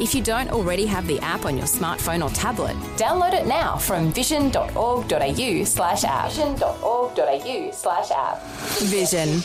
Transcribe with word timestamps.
If 0.00 0.14
you 0.14 0.22
don't 0.22 0.50
already 0.50 0.86
have 0.86 1.06
the 1.06 1.20
app 1.20 1.44
on 1.44 1.58
your 1.58 1.66
smartphone 1.66 2.24
or 2.24 2.32
tablet, 2.34 2.74
download 2.96 3.34
it 3.34 3.46
now 3.46 3.76
from 3.76 4.10
vision.org.au 4.12 5.64
slash 5.64 6.04
app. 6.04 6.30
Vision.org.au 6.30 7.70
slash 7.70 8.10
app. 8.10 8.42
Vision. 8.84 9.42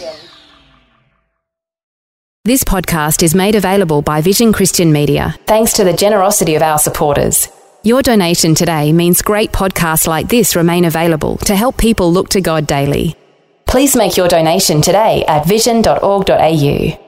This 2.46 2.64
podcast 2.64 3.22
is 3.22 3.36
made 3.36 3.56
available 3.56 4.02
by 4.02 4.22
Vision 4.22 4.54
Christian 4.54 4.94
Media, 4.94 5.36
thanks 5.46 5.74
to 5.74 5.84
the 5.84 5.94
generosity 5.94 6.56
of 6.56 6.62
our 6.62 6.80
supporters. 6.80 7.50
Your 7.84 8.02
donation 8.02 8.56
today 8.56 8.94
means 8.94 9.22
great 9.22 9.52
podcasts 9.52 10.08
like 10.08 10.30
this 10.30 10.56
remain 10.56 10.86
available 10.86 11.38
to 11.38 11.56
help 11.56 11.78
people 11.78 12.14
look 12.14 12.30
to 12.30 12.42
God 12.42 12.66
daily. 12.66 13.16
Please 13.66 13.96
make 13.96 14.16
your 14.16 14.28
donation 14.28 14.82
today 14.82 15.26
at 15.28 15.46
vision.org.au. 15.46 17.05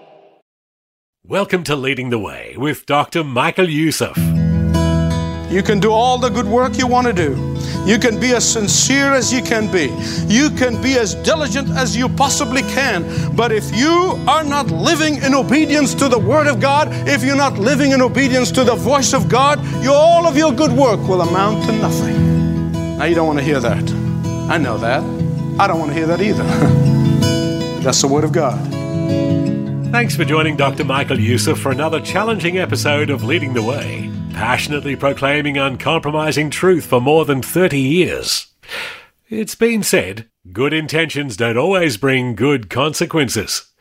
Welcome 1.30 1.66
to 1.66 1.76
Leading 1.76 2.10
the 2.10 2.18
Way 2.18 2.56
with 2.58 2.86
Dr. 2.86 3.22
Michael 3.22 3.68
Youssef. 3.68 4.16
You 5.52 5.62
can 5.62 5.82
do 5.82 5.92
all 5.92 6.18
the 6.18 6.30
good 6.30 6.46
work 6.46 6.78
you 6.78 6.88
want 6.88 7.06
to 7.08 7.12
do. 7.12 7.36
You 7.86 8.00
can 8.00 8.18
be 8.18 8.32
as 8.32 8.50
sincere 8.50 9.12
as 9.12 9.34
you 9.34 9.42
can 9.42 9.70
be. 9.70 9.94
You 10.34 10.50
can 10.52 10.82
be 10.82 10.98
as 10.98 11.16
diligent 11.16 11.68
as 11.72 11.98
you 11.98 12.08
possibly 12.08 12.62
can. 12.62 13.36
But 13.36 13.52
if 13.52 13.76
you 13.76 14.18
are 14.26 14.46
not 14.46 14.68
living 14.68 15.22
in 15.22 15.36
obedience 15.36 15.94
to 15.96 16.08
the 16.08 16.18
Word 16.18 16.48
of 16.48 16.62
God, 16.62 16.88
if 17.10 17.26
you're 17.26 17.36
not 17.36 17.58
living 17.58 17.92
in 17.92 18.02
obedience 18.02 18.50
to 18.52 18.64
the 18.64 18.76
voice 18.76 19.12
of 19.12 19.28
God, 19.28 19.62
your, 19.84 19.96
all 19.96 20.28
of 20.28 20.38
your 20.38 20.54
good 20.54 20.72
work 20.72 21.10
will 21.10 21.20
amount 21.20 21.66
to 21.66 21.74
nothing. 21.74 22.72
Now, 22.98 23.04
you 23.04 23.16
don't 23.16 23.28
want 23.28 23.40
to 23.40 23.46
hear 23.46 23.60
that. 23.60 23.84
I 24.50 24.58
know 24.58 24.78
that. 24.78 25.04
I 25.60 25.68
don't 25.68 25.80
want 25.80 25.92
to 25.92 25.98
hear 25.98 26.08
that 26.08 26.22
either. 26.22 26.44
That's 27.84 28.02
the 28.02 28.08
Word 28.08 28.24
of 28.24 28.32
God. 28.32 28.78
Thanks 29.90 30.18
for 30.18 30.26
joining 30.26 30.58
Dr. 30.58 30.84
Michael 30.84 31.20
Youssef 31.20 31.58
for 31.60 31.72
another 31.72 32.02
challenging 32.02 32.58
episode 32.58 33.10
of 33.10 33.24
Leading 33.24 33.54
the 33.54 33.64
Way, 33.64 34.12
passionately 34.34 34.96
proclaiming 34.96 35.58
uncompromising 35.58 36.50
truth 36.50 36.86
for 36.86 37.00
more 37.00 37.24
than 37.26 37.42
30 37.42 37.80
years. 37.80 38.48
It's 39.30 39.56
been 39.56 39.82
said, 39.84 40.30
good 40.52 40.74
intentions 40.74 41.38
don't 41.38 41.58
always 41.58 41.98
bring 41.98 42.36
good 42.36 42.70
consequences. 42.70 43.72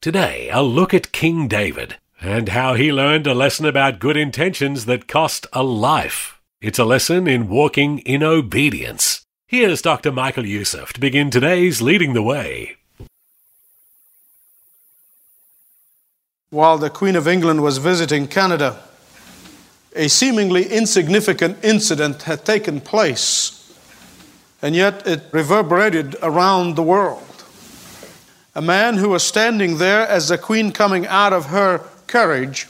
Today, 0.00 0.50
I'll 0.50 0.70
look 0.70 0.94
at 0.94 1.12
King 1.12 1.48
David 1.48 1.96
and 2.22 2.50
how 2.50 2.74
he 2.74 2.92
learned 2.92 3.26
a 3.26 3.34
lesson 3.34 3.66
about 3.66 3.98
good 3.98 4.16
intentions 4.16 4.86
that 4.86 5.08
cost 5.08 5.46
a 5.52 5.62
life. 5.62 6.40
It's 6.62 6.78
a 6.78 6.84
lesson 6.84 7.26
in 7.26 7.48
walking 7.48 7.98
in 7.98 8.22
obedience. 8.22 9.26
Here's 9.46 9.82
Dr. 9.82 10.12
Michael 10.12 10.46
Youssef 10.46 10.92
to 10.94 11.00
begin 11.00 11.28
today's 11.28 11.82
Leading 11.82 12.14
the 12.14 12.22
Way. 12.22 12.76
While 16.50 16.78
the 16.78 16.90
Queen 16.90 17.14
of 17.14 17.28
England 17.28 17.62
was 17.62 17.78
visiting 17.78 18.26
Canada, 18.26 18.76
a 19.94 20.08
seemingly 20.08 20.66
insignificant 20.66 21.56
incident 21.64 22.22
had 22.22 22.44
taken 22.44 22.80
place, 22.80 23.72
and 24.60 24.74
yet 24.74 25.06
it 25.06 25.22
reverberated 25.30 26.16
around 26.22 26.74
the 26.74 26.82
world. 26.82 27.44
A 28.56 28.60
man 28.60 28.96
who 28.96 29.10
was 29.10 29.22
standing 29.22 29.78
there 29.78 30.06
as 30.08 30.26
the 30.26 30.38
Queen 30.38 30.72
coming 30.72 31.06
out 31.06 31.32
of 31.32 31.46
her 31.46 31.82
carriage 32.08 32.66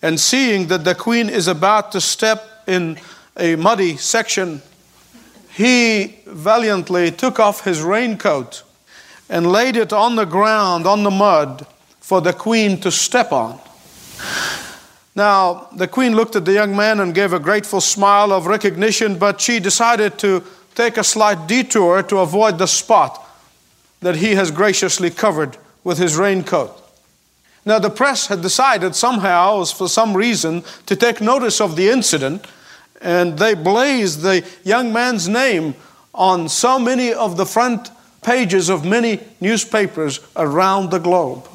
and 0.00 0.20
seeing 0.20 0.68
that 0.68 0.84
the 0.84 0.94
Queen 0.94 1.28
is 1.28 1.48
about 1.48 1.90
to 1.92 2.00
step 2.00 2.62
in 2.68 2.96
a 3.36 3.56
muddy 3.56 3.96
section, 3.96 4.62
he 5.50 6.20
valiantly 6.26 7.10
took 7.10 7.40
off 7.40 7.64
his 7.64 7.82
raincoat 7.82 8.62
and 9.28 9.50
laid 9.50 9.76
it 9.76 9.92
on 9.92 10.14
the 10.14 10.24
ground, 10.24 10.86
on 10.86 11.02
the 11.02 11.10
mud 11.10 11.66
for 12.04 12.20
the 12.20 12.34
queen 12.34 12.78
to 12.78 12.90
step 12.90 13.32
on. 13.32 13.58
Now, 15.16 15.68
the 15.74 15.88
queen 15.88 16.14
looked 16.14 16.36
at 16.36 16.44
the 16.44 16.52
young 16.52 16.76
man 16.76 17.00
and 17.00 17.14
gave 17.14 17.32
a 17.32 17.38
grateful 17.38 17.80
smile 17.80 18.30
of 18.30 18.46
recognition, 18.46 19.18
but 19.18 19.40
she 19.40 19.58
decided 19.58 20.18
to 20.18 20.44
take 20.74 20.98
a 20.98 21.02
slight 21.02 21.46
detour 21.46 22.02
to 22.02 22.18
avoid 22.18 22.58
the 22.58 22.66
spot 22.66 23.26
that 24.00 24.16
he 24.16 24.34
has 24.34 24.50
graciously 24.50 25.08
covered 25.08 25.56
with 25.82 25.96
his 25.96 26.14
raincoat. 26.14 26.78
Now, 27.64 27.78
the 27.78 27.88
press 27.88 28.26
had 28.26 28.42
decided 28.42 28.94
somehow, 28.94 29.64
for 29.64 29.88
some 29.88 30.14
reason, 30.14 30.62
to 30.84 30.94
take 30.94 31.22
notice 31.22 31.58
of 31.58 31.74
the 31.74 31.88
incident, 31.88 32.46
and 33.00 33.38
they 33.38 33.54
blazed 33.54 34.20
the 34.20 34.46
young 34.62 34.92
man's 34.92 35.26
name 35.26 35.74
on 36.12 36.50
so 36.50 36.78
many 36.78 37.14
of 37.14 37.38
the 37.38 37.46
front 37.46 37.90
pages 38.20 38.68
of 38.68 38.84
many 38.84 39.20
newspapers 39.40 40.20
around 40.36 40.90
the 40.90 40.98
globe. 40.98 41.48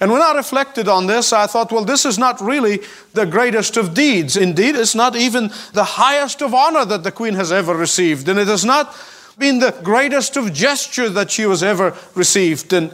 And 0.00 0.12
when 0.12 0.20
I 0.20 0.34
reflected 0.34 0.88
on 0.88 1.06
this, 1.06 1.32
I 1.32 1.46
thought, 1.46 1.72
well, 1.72 1.84
this 1.84 2.04
is 2.04 2.18
not 2.18 2.40
really 2.40 2.80
the 3.14 3.24
greatest 3.24 3.76
of 3.76 3.94
deeds. 3.94 4.36
Indeed, 4.36 4.76
it's 4.76 4.94
not 4.94 5.16
even 5.16 5.50
the 5.72 5.84
highest 5.84 6.42
of 6.42 6.52
honor 6.52 6.84
that 6.84 7.02
the 7.02 7.12
Queen 7.12 7.34
has 7.34 7.50
ever 7.50 7.74
received. 7.74 8.28
And 8.28 8.38
it 8.38 8.48
has 8.48 8.64
not 8.64 8.94
been 9.38 9.58
the 9.58 9.74
greatest 9.82 10.36
of 10.36 10.52
gesture 10.52 11.08
that 11.08 11.30
she 11.30 11.42
has 11.42 11.62
ever 11.62 11.96
received. 12.14 12.74
And 12.74 12.92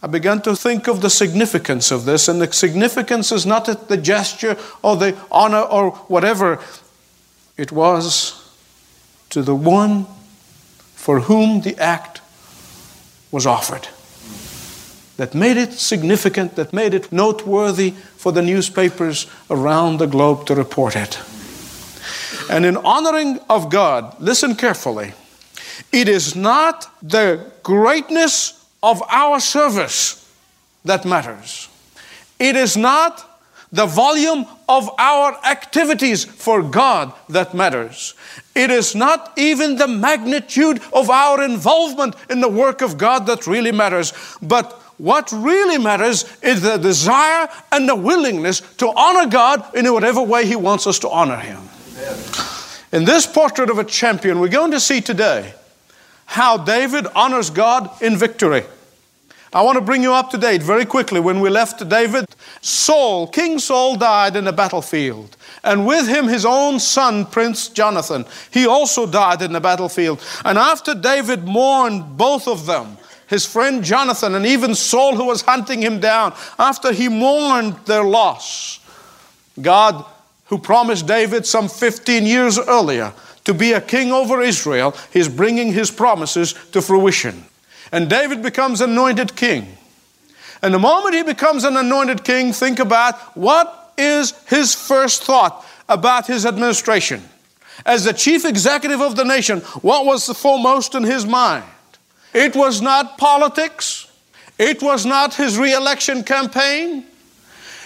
I 0.00 0.06
began 0.06 0.40
to 0.42 0.54
think 0.54 0.86
of 0.86 1.00
the 1.00 1.10
significance 1.10 1.90
of 1.90 2.04
this. 2.04 2.28
And 2.28 2.40
the 2.40 2.52
significance 2.52 3.32
is 3.32 3.44
not 3.44 3.64
the 3.88 3.96
gesture 3.96 4.56
or 4.82 4.96
the 4.96 5.18
honor 5.32 5.62
or 5.62 5.90
whatever, 6.06 6.60
it 7.56 7.72
was 7.72 8.48
to 9.30 9.42
the 9.42 9.54
one 9.54 10.06
for 10.94 11.20
whom 11.20 11.62
the 11.62 11.76
act 11.76 12.20
was 13.32 13.46
offered 13.46 13.88
that 15.18 15.34
made 15.34 15.56
it 15.56 15.72
significant, 15.72 16.54
that 16.54 16.72
made 16.72 16.94
it 16.94 17.12
noteworthy 17.12 17.90
for 18.16 18.32
the 18.32 18.40
newspapers 18.40 19.26
around 19.50 19.98
the 19.98 20.06
globe 20.06 20.46
to 20.46 20.54
report 20.54 20.94
it. 20.96 21.18
And 22.48 22.64
in 22.64 22.76
honoring 22.78 23.40
of 23.50 23.68
God, 23.68 24.18
listen 24.20 24.54
carefully, 24.54 25.12
it 25.92 26.08
is 26.08 26.34
not 26.36 26.86
the 27.02 27.50
greatness 27.64 28.64
of 28.80 29.02
our 29.10 29.40
service 29.40 30.24
that 30.84 31.04
matters. 31.04 31.68
It 32.38 32.54
is 32.54 32.76
not 32.76 33.24
the 33.72 33.86
volume 33.86 34.46
of 34.68 34.88
our 34.98 35.36
activities 35.44 36.24
for 36.24 36.62
God 36.62 37.12
that 37.28 37.54
matters. 37.54 38.14
It 38.54 38.70
is 38.70 38.94
not 38.94 39.32
even 39.36 39.76
the 39.76 39.88
magnitude 39.88 40.80
of 40.92 41.10
our 41.10 41.42
involvement 41.42 42.14
in 42.30 42.40
the 42.40 42.48
work 42.48 42.82
of 42.82 42.96
God 42.96 43.26
that 43.26 43.48
really 43.48 43.72
matters, 43.72 44.12
but 44.40 44.80
what 44.98 45.30
really 45.32 45.78
matters 45.78 46.24
is 46.42 46.62
the 46.62 46.76
desire 46.76 47.48
and 47.72 47.88
the 47.88 47.94
willingness 47.94 48.60
to 48.76 48.88
honor 48.88 49.30
God 49.30 49.74
in 49.74 49.90
whatever 49.92 50.22
way 50.22 50.44
He 50.46 50.56
wants 50.56 50.86
us 50.86 50.98
to 51.00 51.08
honor 51.08 51.38
Him. 51.38 51.60
In 52.92 53.04
this 53.04 53.26
portrait 53.26 53.70
of 53.70 53.78
a 53.78 53.84
champion, 53.84 54.40
we're 54.40 54.48
going 54.48 54.72
to 54.72 54.80
see 54.80 55.00
today 55.00 55.54
how 56.26 56.58
David 56.58 57.06
honors 57.14 57.50
God 57.50 57.90
in 58.02 58.16
victory. 58.16 58.64
I 59.52 59.62
want 59.62 59.76
to 59.76 59.80
bring 59.80 60.02
you 60.02 60.12
up 60.12 60.30
to 60.30 60.38
date 60.38 60.62
very 60.62 60.84
quickly. 60.84 61.20
When 61.20 61.40
we 61.40 61.48
left 61.48 61.86
David, 61.88 62.26
Saul, 62.60 63.28
King 63.28 63.58
Saul, 63.58 63.96
died 63.96 64.36
in 64.36 64.44
the 64.44 64.52
battlefield. 64.52 65.36
And 65.64 65.86
with 65.86 66.06
him, 66.06 66.28
his 66.28 66.44
own 66.44 66.78
son, 66.78 67.24
Prince 67.24 67.68
Jonathan. 67.68 68.26
He 68.50 68.66
also 68.66 69.06
died 69.06 69.40
in 69.40 69.52
the 69.54 69.60
battlefield. 69.60 70.22
And 70.44 70.58
after 70.58 70.94
David 70.94 71.44
mourned 71.44 72.18
both 72.18 72.46
of 72.46 72.66
them, 72.66 72.98
his 73.28 73.44
friend 73.44 73.84
Jonathan, 73.84 74.34
and 74.34 74.46
even 74.46 74.74
Saul, 74.74 75.14
who 75.14 75.26
was 75.26 75.42
hunting 75.42 75.82
him 75.82 76.00
down, 76.00 76.34
after 76.58 76.92
he 76.92 77.08
mourned 77.08 77.76
their 77.84 78.02
loss, 78.02 78.80
God, 79.60 80.04
who 80.46 80.58
promised 80.58 81.06
David 81.06 81.46
some 81.46 81.68
15 81.68 82.24
years 82.24 82.58
earlier 82.58 83.12
to 83.44 83.52
be 83.52 83.72
a 83.72 83.80
king 83.80 84.12
over 84.12 84.40
Israel, 84.40 84.96
is 85.12 85.28
bringing 85.28 85.72
his 85.72 85.90
promises 85.90 86.54
to 86.72 86.80
fruition. 86.80 87.44
And 87.92 88.08
David 88.08 88.42
becomes 88.42 88.80
anointed 88.80 89.36
king. 89.36 89.76
And 90.62 90.72
the 90.72 90.78
moment 90.78 91.14
he 91.14 91.22
becomes 91.22 91.64
an 91.64 91.76
anointed 91.76 92.24
king, 92.24 92.52
think 92.52 92.78
about 92.78 93.36
what 93.36 93.92
is 93.98 94.32
his 94.46 94.74
first 94.74 95.24
thought 95.24 95.64
about 95.88 96.26
his 96.26 96.46
administration. 96.46 97.22
As 97.84 98.04
the 98.04 98.12
chief 98.12 98.44
executive 98.44 99.00
of 99.00 99.16
the 99.16 99.24
nation, 99.24 99.60
what 99.82 100.04
was 100.06 100.26
the 100.26 100.34
foremost 100.34 100.94
in 100.94 101.04
his 101.04 101.26
mind? 101.26 101.64
It 102.32 102.54
was 102.54 102.80
not 102.80 103.18
politics. 103.18 104.10
It 104.58 104.82
was 104.82 105.06
not 105.06 105.34
his 105.34 105.58
reelection 105.58 106.24
campaign. 106.24 107.04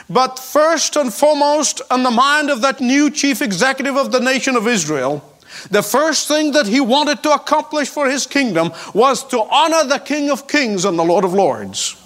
But 0.09 0.39
first 0.39 0.97
and 0.97 1.13
foremost, 1.13 1.81
on 1.91 2.03
the 2.03 2.11
mind 2.11 2.51
of 2.51 2.61
that 2.63 2.81
new 2.81 3.11
chief 3.11 3.41
executive 3.41 3.97
of 3.97 4.13
the 4.13 4.21
nation 4.21 4.57
of 4.57 4.67
Israel, 4.67 5.25
the 5.71 5.83
first 5.83 6.29
thing 6.29 6.53
that 6.53 6.67
he 6.67 6.81
wanted 6.81 7.23
to 7.23 7.33
accomplish 7.33 7.89
for 7.89 8.09
his 8.09 8.27
kingdom 8.27 8.73
was 8.95 9.23
to 9.29 9.43
honor 9.43 9.85
the 9.85 9.99
King 9.99 10.31
of 10.31 10.49
Kings 10.49 10.85
and 10.85 10.99
the 10.99 11.05
Lord 11.05 11.25
of 11.25 11.35
Lords. 11.35 11.97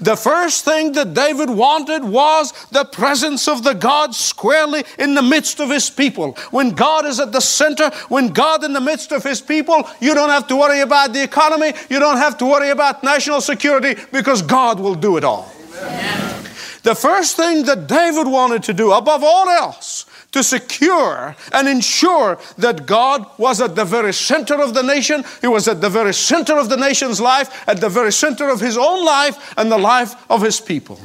The 0.00 0.16
first 0.16 0.64
thing 0.64 0.92
that 0.92 1.14
David 1.14 1.50
wanted 1.50 2.04
was 2.04 2.52
the 2.70 2.84
presence 2.84 3.48
of 3.48 3.62
the 3.62 3.74
God 3.74 4.14
squarely 4.14 4.84
in 4.98 5.14
the 5.14 5.22
midst 5.22 5.60
of 5.60 5.70
his 5.70 5.90
people. 5.90 6.32
When 6.50 6.70
God 6.70 7.06
is 7.06 7.20
at 7.20 7.32
the 7.32 7.40
center, 7.40 7.90
when 8.08 8.28
God 8.28 8.64
in 8.64 8.72
the 8.72 8.80
midst 8.80 9.12
of 9.12 9.22
his 9.22 9.40
people, 9.40 9.88
you 10.00 10.14
don't 10.14 10.30
have 10.30 10.46
to 10.48 10.56
worry 10.56 10.80
about 10.80 11.12
the 11.12 11.22
economy, 11.22 11.72
you 11.88 11.98
don't 11.98 12.18
have 12.18 12.38
to 12.38 12.46
worry 12.46 12.70
about 12.70 13.02
national 13.02 13.40
security 13.40 14.00
because 14.12 14.42
God 14.42 14.80
will 14.80 14.94
do 14.94 15.16
it 15.16 15.24
all. 15.24 15.52
Amen. 15.76 16.44
The 16.82 16.94
first 16.94 17.36
thing 17.36 17.64
that 17.64 17.86
David 17.86 18.26
wanted 18.26 18.62
to 18.64 18.72
do, 18.72 18.92
above 18.92 19.22
all 19.22 19.48
else, 19.48 20.06
to 20.32 20.42
secure 20.42 21.34
and 21.52 21.68
ensure 21.68 22.38
that 22.58 22.86
God 22.86 23.26
was 23.38 23.60
at 23.60 23.74
the 23.74 23.84
very 23.84 24.12
center 24.12 24.54
of 24.54 24.74
the 24.74 24.82
nation. 24.82 25.24
He 25.40 25.48
was 25.48 25.66
at 25.66 25.80
the 25.80 25.88
very 25.88 26.14
center 26.14 26.58
of 26.58 26.68
the 26.68 26.76
nation's 26.76 27.20
life, 27.20 27.68
at 27.68 27.80
the 27.80 27.88
very 27.88 28.12
center 28.12 28.48
of 28.48 28.60
his 28.60 28.76
own 28.76 29.04
life 29.04 29.54
and 29.56 29.70
the 29.70 29.78
life 29.78 30.14
of 30.30 30.42
his 30.42 30.60
people. 30.60 31.00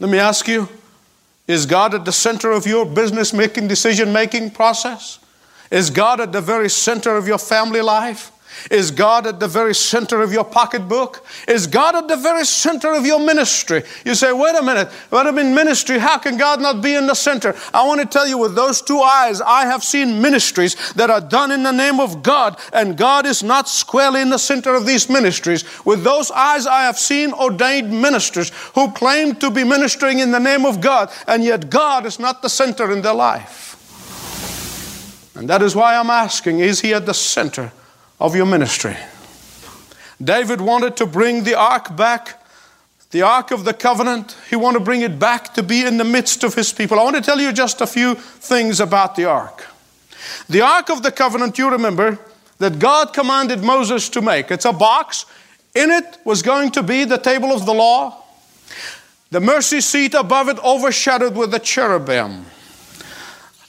Let 0.00 0.10
me 0.10 0.18
ask 0.18 0.46
you 0.48 0.68
is 1.46 1.64
God 1.64 1.94
at 1.94 2.04
the 2.04 2.12
center 2.12 2.50
of 2.50 2.66
your 2.66 2.84
business 2.84 3.32
making, 3.32 3.68
decision 3.68 4.12
making 4.12 4.50
process? 4.50 5.20
Is 5.70 5.90
God 5.90 6.20
at 6.20 6.32
the 6.32 6.40
very 6.40 6.68
center 6.68 7.16
of 7.16 7.28
your 7.28 7.38
family 7.38 7.80
life? 7.80 8.32
Is 8.70 8.90
God 8.90 9.26
at 9.26 9.40
the 9.40 9.48
very 9.48 9.74
center 9.74 10.22
of 10.22 10.32
your 10.32 10.44
pocketbook? 10.44 11.24
Is 11.46 11.66
God 11.66 11.94
at 11.94 12.08
the 12.08 12.16
very 12.16 12.44
center 12.44 12.92
of 12.92 13.06
your 13.06 13.20
ministry? 13.20 13.82
You 14.04 14.14
say, 14.14 14.32
wait 14.32 14.56
a 14.56 14.62
minute, 14.62 14.88
what 15.10 15.26
I'm 15.26 15.38
in 15.38 15.54
ministry, 15.54 15.98
how 15.98 16.18
can 16.18 16.36
God 16.36 16.60
not 16.60 16.82
be 16.82 16.94
in 16.94 17.06
the 17.06 17.14
center? 17.14 17.54
I 17.72 17.86
want 17.86 18.00
to 18.00 18.06
tell 18.06 18.26
you, 18.26 18.38
with 18.38 18.54
those 18.54 18.82
two 18.82 19.00
eyes, 19.00 19.40
I 19.40 19.66
have 19.66 19.84
seen 19.84 20.20
ministries 20.20 20.92
that 20.94 21.10
are 21.10 21.20
done 21.20 21.50
in 21.50 21.62
the 21.62 21.72
name 21.72 22.00
of 22.00 22.22
God, 22.22 22.58
and 22.72 22.96
God 22.96 23.26
is 23.26 23.42
not 23.42 23.68
squarely 23.68 24.20
in 24.20 24.30
the 24.30 24.38
center 24.38 24.74
of 24.74 24.86
these 24.86 25.08
ministries. 25.08 25.64
With 25.84 26.02
those 26.04 26.30
eyes, 26.30 26.66
I 26.66 26.82
have 26.82 26.98
seen 26.98 27.32
ordained 27.32 27.90
ministers 27.90 28.50
who 28.74 28.90
claim 28.92 29.34
to 29.36 29.50
be 29.50 29.64
ministering 29.64 30.18
in 30.18 30.32
the 30.32 30.40
name 30.40 30.64
of 30.64 30.80
God, 30.80 31.10
and 31.26 31.44
yet 31.44 31.70
God 31.70 32.06
is 32.06 32.18
not 32.18 32.42
the 32.42 32.48
center 32.48 32.90
in 32.92 33.02
their 33.02 33.14
life. 33.14 33.74
And 35.36 35.48
that 35.50 35.62
is 35.62 35.76
why 35.76 35.96
I'm 35.96 36.10
asking, 36.10 36.60
is 36.60 36.80
He 36.80 36.94
at 36.94 37.06
the 37.06 37.14
center? 37.14 37.72
Of 38.18 38.34
your 38.34 38.46
ministry. 38.46 38.96
David 40.22 40.60
wanted 40.60 40.96
to 40.96 41.06
bring 41.06 41.44
the 41.44 41.54
ark 41.54 41.94
back, 41.96 42.42
the 43.10 43.22
ark 43.22 43.50
of 43.50 43.64
the 43.64 43.74
covenant. 43.74 44.36
He 44.48 44.56
wanted 44.56 44.78
to 44.78 44.84
bring 44.84 45.02
it 45.02 45.18
back 45.18 45.54
to 45.54 45.62
be 45.62 45.82
in 45.82 45.98
the 45.98 46.04
midst 46.04 46.42
of 46.42 46.54
his 46.54 46.72
people. 46.72 46.98
I 46.98 47.04
want 47.04 47.16
to 47.16 47.22
tell 47.22 47.40
you 47.40 47.52
just 47.52 47.80
a 47.80 47.86
few 47.86 48.14
things 48.14 48.80
about 48.80 49.16
the 49.16 49.26
ark. 49.26 49.66
The 50.48 50.62
ark 50.62 50.90
of 50.90 51.02
the 51.02 51.12
covenant, 51.12 51.58
you 51.58 51.70
remember, 51.70 52.18
that 52.58 52.78
God 52.78 53.12
commanded 53.12 53.62
Moses 53.62 54.08
to 54.10 54.22
make. 54.22 54.50
It's 54.50 54.64
a 54.64 54.72
box. 54.72 55.26
In 55.74 55.90
it 55.90 56.18
was 56.24 56.42
going 56.42 56.70
to 56.72 56.82
be 56.82 57.04
the 57.04 57.18
table 57.18 57.52
of 57.52 57.66
the 57.66 57.74
law, 57.74 58.24
the 59.30 59.40
mercy 59.40 59.82
seat 59.82 60.14
above 60.14 60.48
it 60.48 60.58
overshadowed 60.64 61.36
with 61.36 61.50
the 61.50 61.58
cherubim. 61.58 62.46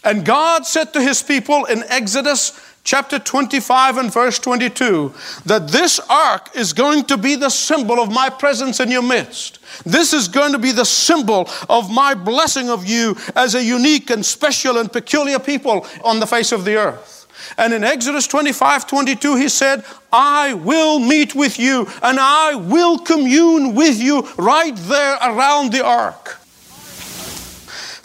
And 0.03 0.23
God 0.23 0.65
said 0.65 0.93
to 0.93 1.01
his 1.01 1.21
people 1.21 1.65
in 1.65 1.83
Exodus 1.89 2.57
chapter 2.87 3.19
25 3.19 3.97
and 3.97 4.13
verse 4.13 4.39
22 4.39 5.13
that 5.45 5.67
this 5.67 5.99
ark 6.09 6.49
is 6.55 6.71
going 6.71 7.03
to 7.03 7.17
be 7.17 7.35
the 7.35 7.49
symbol 7.49 7.99
of 7.99 8.09
my 8.09 8.29
presence 8.29 8.79
in 8.79 8.89
your 8.89 9.01
midst. 9.01 9.59
This 9.85 10.13
is 10.13 10.29
going 10.29 10.53
to 10.53 10.57
be 10.57 10.71
the 10.71 10.85
symbol 10.85 11.49
of 11.69 11.91
my 11.91 12.13
blessing 12.13 12.69
of 12.69 12.87
you 12.87 13.17
as 13.35 13.55
a 13.55 13.63
unique 13.63 14.09
and 14.09 14.25
special 14.25 14.77
and 14.77 14.89
peculiar 14.89 15.37
people 15.37 15.85
on 16.05 16.21
the 16.21 16.25
face 16.25 16.53
of 16.53 16.63
the 16.63 16.77
earth. 16.77 17.27
And 17.57 17.73
in 17.73 17.83
Exodus 17.83 18.25
25 18.25 18.87
22, 18.87 19.35
he 19.35 19.49
said, 19.49 19.83
I 20.13 20.53
will 20.53 20.99
meet 20.99 21.35
with 21.35 21.59
you 21.59 21.89
and 22.01 22.17
I 22.17 22.55
will 22.55 22.99
commune 22.99 23.75
with 23.75 24.01
you 24.01 24.21
right 24.37 24.75
there 24.77 25.15
around 25.15 25.73
the 25.73 25.83
ark. 25.83 26.37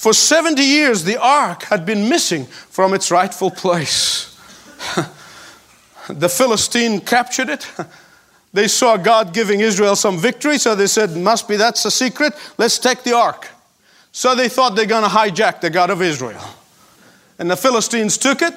For 0.02 0.12
70 0.12 0.60
years, 0.60 1.04
the 1.04 1.20
ark 1.20 1.62
had 1.64 1.86
been 1.86 2.08
missing 2.08 2.46
from 2.46 2.94
its 2.94 3.12
rightful 3.12 3.52
place. 3.52 4.31
the 6.08 6.28
Philistine 6.28 7.00
captured 7.00 7.48
it. 7.48 7.70
They 8.54 8.68
saw 8.68 8.98
God 8.98 9.32
giving 9.32 9.60
Israel 9.60 9.96
some 9.96 10.18
victory, 10.18 10.58
so 10.58 10.74
they 10.74 10.86
said, 10.86 11.16
Must 11.16 11.48
be 11.48 11.56
that's 11.56 11.84
a 11.86 11.90
secret. 11.90 12.34
Let's 12.58 12.78
take 12.78 13.02
the 13.02 13.16
ark. 13.16 13.48
So 14.12 14.34
they 14.34 14.50
thought 14.50 14.76
they're 14.76 14.84
going 14.84 15.04
to 15.04 15.08
hijack 15.08 15.62
the 15.62 15.70
God 15.70 15.88
of 15.88 16.02
Israel. 16.02 16.42
And 17.38 17.50
the 17.50 17.56
Philistines 17.56 18.18
took 18.18 18.42
it. 18.42 18.52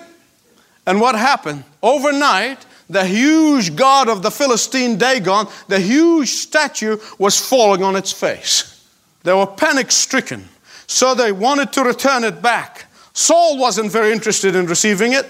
And 0.85 0.99
what 0.99 1.15
happened? 1.15 1.63
Overnight, 1.81 2.65
the 2.89 3.05
huge 3.05 3.75
God 3.75 4.09
of 4.09 4.21
the 4.21 4.31
Philistine 4.31 4.97
Dagon, 4.97 5.47
the 5.69 5.79
huge 5.79 6.29
statue, 6.29 6.97
was 7.17 7.39
falling 7.39 7.81
on 7.81 7.95
its 7.95 8.11
face. 8.11 8.85
They 9.23 9.33
were 9.33 9.47
panic 9.47 9.91
stricken. 9.91 10.49
So 10.87 11.15
they 11.15 11.31
wanted 11.31 11.71
to 11.73 11.83
return 11.83 12.23
it 12.25 12.41
back. 12.41 12.85
Saul 13.13 13.57
wasn't 13.57 13.91
very 13.91 14.11
interested 14.11 14.55
in 14.55 14.67
receiving 14.67 15.13
it. 15.13 15.25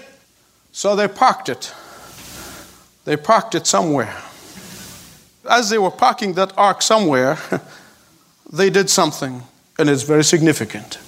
So 0.76 0.94
they 0.94 1.08
parked 1.08 1.48
it. 1.48 1.72
They 3.06 3.16
parked 3.16 3.54
it 3.54 3.66
somewhere. 3.66 4.14
As 5.48 5.70
they 5.70 5.78
were 5.78 5.90
parking 5.90 6.34
that 6.34 6.52
ark 6.54 6.82
somewhere, 6.82 7.38
they 8.52 8.68
did 8.68 8.90
something, 8.90 9.42
and 9.78 9.88
it's 9.88 10.02
very 10.02 10.22
significant. 10.22 10.98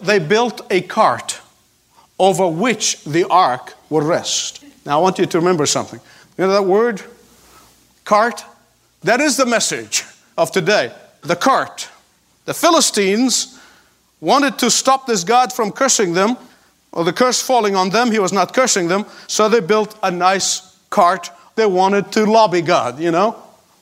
They 0.00 0.18
built 0.18 0.62
a 0.70 0.80
cart 0.80 1.42
over 2.18 2.48
which 2.48 3.04
the 3.04 3.24
ark 3.28 3.74
would 3.90 4.02
rest. 4.02 4.64
Now, 4.86 4.98
I 4.98 5.02
want 5.02 5.18
you 5.18 5.26
to 5.26 5.38
remember 5.38 5.66
something. 5.66 6.00
You 6.38 6.46
know 6.46 6.52
that 6.52 6.64
word? 6.64 7.02
Cart? 8.06 8.46
That 9.02 9.20
is 9.20 9.36
the 9.36 9.44
message 9.44 10.04
of 10.38 10.50
today. 10.52 10.90
The 11.20 11.36
cart. 11.36 11.90
The 12.46 12.54
Philistines 12.54 13.60
wanted 14.22 14.58
to 14.60 14.70
stop 14.70 15.06
this 15.06 15.22
God 15.22 15.52
from 15.52 15.70
cursing 15.70 16.14
them, 16.14 16.38
or 16.96 17.04
the 17.04 17.12
curse 17.12 17.42
falling 17.42 17.76
on 17.76 17.90
them, 17.90 18.10
he 18.10 18.18
was 18.18 18.32
not 18.32 18.54
cursing 18.54 18.88
them. 18.88 19.04
So 19.26 19.50
they 19.50 19.60
built 19.60 19.98
a 20.02 20.10
nice 20.10 20.78
cart. 20.88 21.30
They 21.54 21.66
wanted 21.66 22.10
to 22.12 22.24
lobby 22.24 22.62
God, 22.62 22.98
you 22.98 23.10
know. 23.10 23.36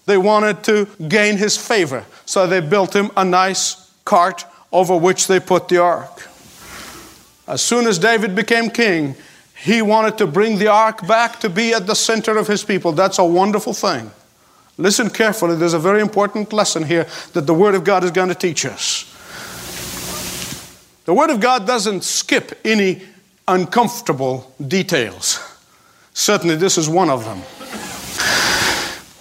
They 0.07 0.19
wanted 0.19 0.65
to 0.65 0.87
gain 1.07 1.37
his 1.37 1.57
favor. 1.57 2.05
So 2.27 2.49
they 2.49 2.59
built 2.59 2.95
him 2.95 3.13
a 3.17 3.25
nice 3.25 3.89
cart 4.05 4.45
over 4.73 4.97
which 4.97 5.29
they 5.29 5.39
put 5.39 5.69
the 5.69 5.79
ark. 5.79 6.29
As 7.47 7.63
soon 7.63 7.87
as 7.87 8.01
David 8.01 8.35
became 8.35 8.69
king, 8.69 9.15
he 9.63 9.81
wanted 9.81 10.19
to 10.19 10.27
bring 10.27 10.59
the 10.59 10.67
ark 10.67 11.07
back 11.07 11.39
to 11.39 11.49
be 11.49 11.73
at 11.73 11.87
the 11.87 11.95
center 11.95 12.37
of 12.37 12.49
his 12.49 12.65
people. 12.65 12.91
That's 12.91 13.21
a 13.21 13.25
wonderful 13.25 13.75
thing. 13.75 14.11
Listen 14.77 15.09
carefully, 15.09 15.55
there's 15.55 15.73
a 15.73 15.79
very 15.79 16.01
important 16.01 16.53
lesson 16.53 16.83
here 16.83 17.07
that 17.33 17.47
the 17.47 17.55
Word 17.55 17.77
of 17.77 17.85
God 17.85 18.03
is 18.03 18.11
going 18.11 18.31
to 18.31 18.35
teach 18.35 18.67
us. 18.67 19.05
The 21.05 21.15
Word 21.15 21.31
of 21.31 21.39
God 21.39 21.67
doesn't 21.67 22.03
skip 22.03 22.59
any 22.65 23.03
uncomfortable 23.49 24.53
details. 24.67 25.39
Certainly, 26.13 26.57
this 26.57 26.79
is 26.79 26.89
one 26.89 27.11
of 27.11 27.25
them. 27.25 27.39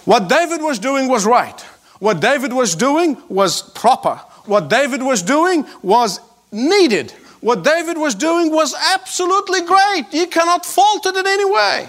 What 0.04 0.28
David 0.28 0.60
was 0.62 0.78
doing 0.78 1.08
was 1.08 1.26
right. 1.26 1.60
What 1.98 2.20
David 2.20 2.52
was 2.52 2.74
doing 2.74 3.16
was 3.28 3.62
proper. 3.62 4.16
What 4.46 4.68
David 4.68 5.02
was 5.02 5.22
doing 5.22 5.66
was 5.82 6.20
needed. 6.52 7.12
What 7.40 7.64
David 7.64 7.98
was 7.98 8.14
doing 8.14 8.50
was 8.50 8.74
absolutely 8.94 9.62
great. 9.62 10.04
You 10.12 10.26
cannot 10.26 10.64
fault 10.64 11.06
it 11.06 11.16
in 11.16 11.26
any 11.26 11.44
way. 11.44 11.88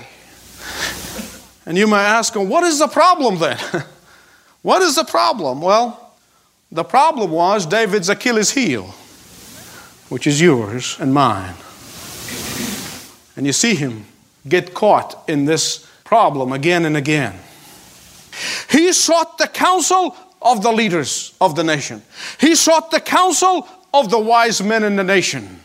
And 1.66 1.78
you 1.78 1.88
may 1.88 1.98
ask, 1.98 2.36
what 2.36 2.64
is 2.64 2.80
the 2.80 2.88
problem 2.88 3.40
then? 3.40 3.58
what 4.62 4.82
is 4.82 4.96
the 4.96 5.04
problem? 5.04 5.62
Well, 5.62 6.14
the 6.72 6.84
problem 6.84 7.32
was 7.32 7.66
David's 7.66 8.10
Achilles 8.10 8.52
heel 8.52 8.94
which 10.10 10.28
is 10.28 10.40
yours 10.40 10.98
and 11.00 11.14
mine. 11.14 11.56
And 13.36 13.46
you 13.46 13.54
see 13.54 13.76
him 13.76 14.06
get 14.48 14.74
caught 14.74 15.24
in 15.28 15.46
this 15.46 15.86
problem 16.04 16.52
again 16.52 16.86
and 16.86 16.96
again. 16.96 17.34
He 18.70 18.94
sought 18.94 19.38
the 19.38 19.48
counsel 19.48 20.16
of 20.42 20.62
the 20.62 20.72
leaders 20.72 21.34
of 21.42 21.56
the 21.56 21.64
nation, 21.64 22.04
he 22.40 22.56
sought 22.56 22.92
the 22.92 23.00
counsel 23.00 23.68
of 23.94 24.10
the 24.10 24.20
wise 24.20 24.62
men 24.62 24.84
in 24.84 24.96
the 24.96 25.04
nation. 25.04 25.62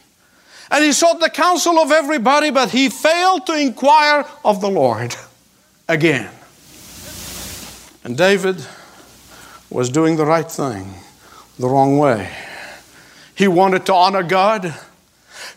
And 0.72 0.84
he 0.84 0.92
sought 0.92 1.18
the 1.18 1.28
counsel 1.28 1.80
of 1.80 1.90
everybody, 1.90 2.50
but 2.50 2.70
he 2.70 2.88
failed 2.88 3.44
to 3.46 3.58
inquire 3.58 4.24
of 4.44 4.60
the 4.60 4.70
Lord 4.70 5.16
again. 5.88 6.30
And 8.04 8.16
David 8.16 8.64
was 9.68 9.90
doing 9.90 10.16
the 10.16 10.24
right 10.24 10.48
thing 10.48 10.94
the 11.58 11.68
wrong 11.68 11.98
way. 11.98 12.30
He 13.34 13.48
wanted 13.48 13.84
to 13.86 13.94
honor 13.94 14.22
God. 14.22 14.74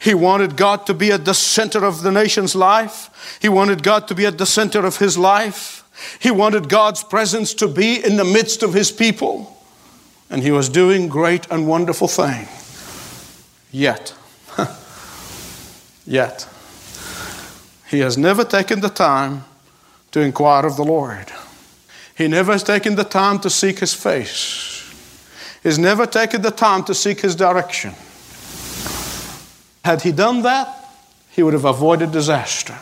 He 0.03 0.13
wanted 0.13 0.57
God 0.57 0.86
to 0.88 0.93
be 0.93 1.13
at 1.13 1.24
the 1.24 1.33
center 1.33 1.86
of 1.86 2.01
the 2.01 2.12
nation's 2.12 2.55
life. 2.55 3.39
He 3.41 3.48
wanted 3.48 3.83
God 3.83 4.05
to 4.10 4.15
be 4.15 4.25
at 4.25 4.38
the 4.38 4.45
center 4.45 4.86
of 4.86 4.98
his 4.98 5.17
life. 5.17 5.86
He 6.19 6.29
wanted 6.29 6.67
God's 6.67 7.05
presence 7.05 7.53
to 7.53 7.69
be 7.69 8.03
in 8.03 8.17
the 8.17 8.25
midst 8.25 8.63
of 8.63 8.74
his 8.74 8.91
people. 8.91 9.50
and 10.29 10.41
he 10.41 10.51
was 10.51 10.67
doing 10.67 11.07
great 11.07 11.50
and 11.51 11.67
wonderful 11.67 12.07
thing. 12.07 12.48
Yet, 13.72 14.13
yet, 16.07 16.48
he 17.88 18.00
has 18.00 18.17
never 18.17 18.43
taken 18.43 18.81
the 18.81 18.89
time 18.89 19.45
to 20.12 20.19
inquire 20.22 20.65
of 20.65 20.75
the 20.75 20.83
Lord. 20.83 21.31
He 22.17 22.27
never 22.27 22.51
has 22.51 22.63
taken 22.63 22.95
the 22.95 23.03
time 23.03 23.39
to 23.39 23.50
seek 23.50 23.79
his 23.79 23.93
face. 23.93 24.83
He's 25.62 25.77
never 25.77 26.05
taken 26.05 26.41
the 26.41 26.51
time 26.51 26.83
to 26.86 26.95
seek 26.95 27.22
his 27.22 27.36
direction. 27.36 27.93
Had 29.83 30.01
he 30.01 30.11
done 30.11 30.41
that, 30.43 30.67
he 31.31 31.43
would 31.43 31.53
have 31.53 31.65
avoided 31.65 32.11
disaster. 32.11 32.77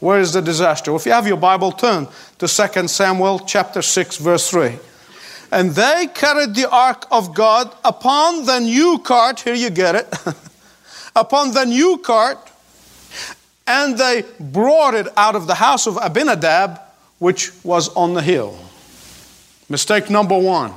Where 0.00 0.18
is 0.18 0.32
the 0.32 0.42
disaster? 0.42 0.90
Well, 0.90 0.98
if 0.98 1.06
you 1.06 1.12
have 1.12 1.26
your 1.26 1.36
Bible, 1.36 1.72
turn 1.72 2.08
to 2.38 2.48
2 2.48 2.88
Samuel 2.88 3.40
chapter 3.40 3.82
6, 3.82 4.16
verse 4.16 4.50
3. 4.50 4.78
And 5.52 5.70
they 5.72 6.08
carried 6.12 6.54
the 6.54 6.68
ark 6.70 7.06
of 7.10 7.34
God 7.34 7.72
upon 7.84 8.46
the 8.46 8.58
new 8.58 8.98
cart, 8.98 9.40
here 9.40 9.54
you 9.54 9.70
get 9.70 9.94
it, 9.94 10.12
upon 11.16 11.52
the 11.52 11.64
new 11.64 11.98
cart 11.98 12.52
and 13.66 13.96
they 13.96 14.24
brought 14.40 14.94
it 14.94 15.06
out 15.16 15.36
of 15.36 15.46
the 15.46 15.54
house 15.54 15.86
of 15.86 15.96
Abinadab, 16.00 16.80
which 17.18 17.52
was 17.64 17.88
on 17.90 18.14
the 18.14 18.22
hill. 18.22 18.58
Mistake 19.68 20.10
number 20.10 20.38
one. 20.38 20.72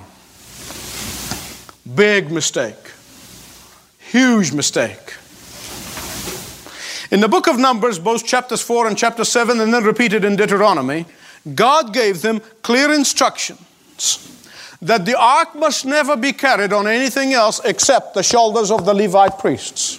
Big 1.95 2.31
mistake. 2.31 2.75
Huge 4.00 4.53
mistake. 4.53 5.15
In 7.15 7.22
the 7.22 7.29
book 7.29 7.48
of 7.48 7.57
Numbers, 7.57 7.98
both 7.98 8.25
chapters 8.25 8.62
4 8.62 8.88
and 8.88 8.98
chapter 8.98 9.24
7, 9.24 9.62
and 9.62 9.74
then 9.74 9.86
repeated 9.86 10.25
in 10.25 10.36
Deuteronomy, 10.36 11.05
God 11.55 11.93
gave 11.93 12.22
them 12.22 12.41
clear 12.62 12.91
instructions 12.91 13.57
that 14.81 15.05
the 15.05 15.17
ark 15.17 15.55
must 15.55 15.86
never 15.86 16.17
be 16.17 16.34
carried 16.34 16.74
on 16.74 16.88
anything 16.88 17.31
else 17.31 17.62
except 17.63 18.15
the 18.15 18.22
shoulders 18.22 18.69
of 18.69 18.86
the 18.86 18.93
Levite 18.93 19.39
priests. 19.39 19.98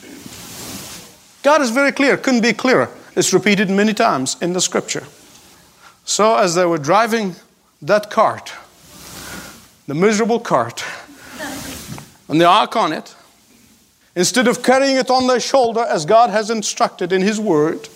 God 1.42 1.62
is 1.62 1.70
very 1.70 1.90
clear, 1.90 2.18
couldn't 2.18 2.42
be 2.42 2.52
clearer. 2.52 2.90
It's 3.16 3.32
repeated 3.32 3.70
many 3.70 3.94
times 3.94 4.36
in 4.42 4.52
the 4.52 4.60
scripture. 4.60 5.04
So, 6.04 6.36
as 6.36 6.54
they 6.54 6.66
were 6.66 6.76
driving 6.76 7.34
that 7.80 8.10
cart, 8.10 8.52
the 9.86 9.94
miserable 9.94 10.40
cart, 10.40 10.84
and 12.28 12.38
the 12.38 12.44
ark 12.44 12.76
on 12.76 12.92
it, 12.92 13.14
instead 14.16 14.48
of 14.48 14.62
carrying 14.62 14.96
it 14.96 15.10
on 15.10 15.28
their 15.28 15.38
shoulder 15.38 15.84
as 15.88 16.04
God 16.04 16.30
has 16.30 16.50
instructed 16.50 17.12
in 17.12 17.22
His 17.22 17.38
Word, 17.38 17.88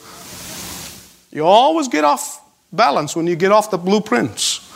you 1.33 1.45
always 1.45 1.89
get 1.89 2.05
off 2.05 2.45
balance 2.73 3.17
when 3.17 3.27
you 3.27 3.35
get 3.35 3.51
off 3.51 3.71
the 3.71 3.79
blueprints. 3.79 4.67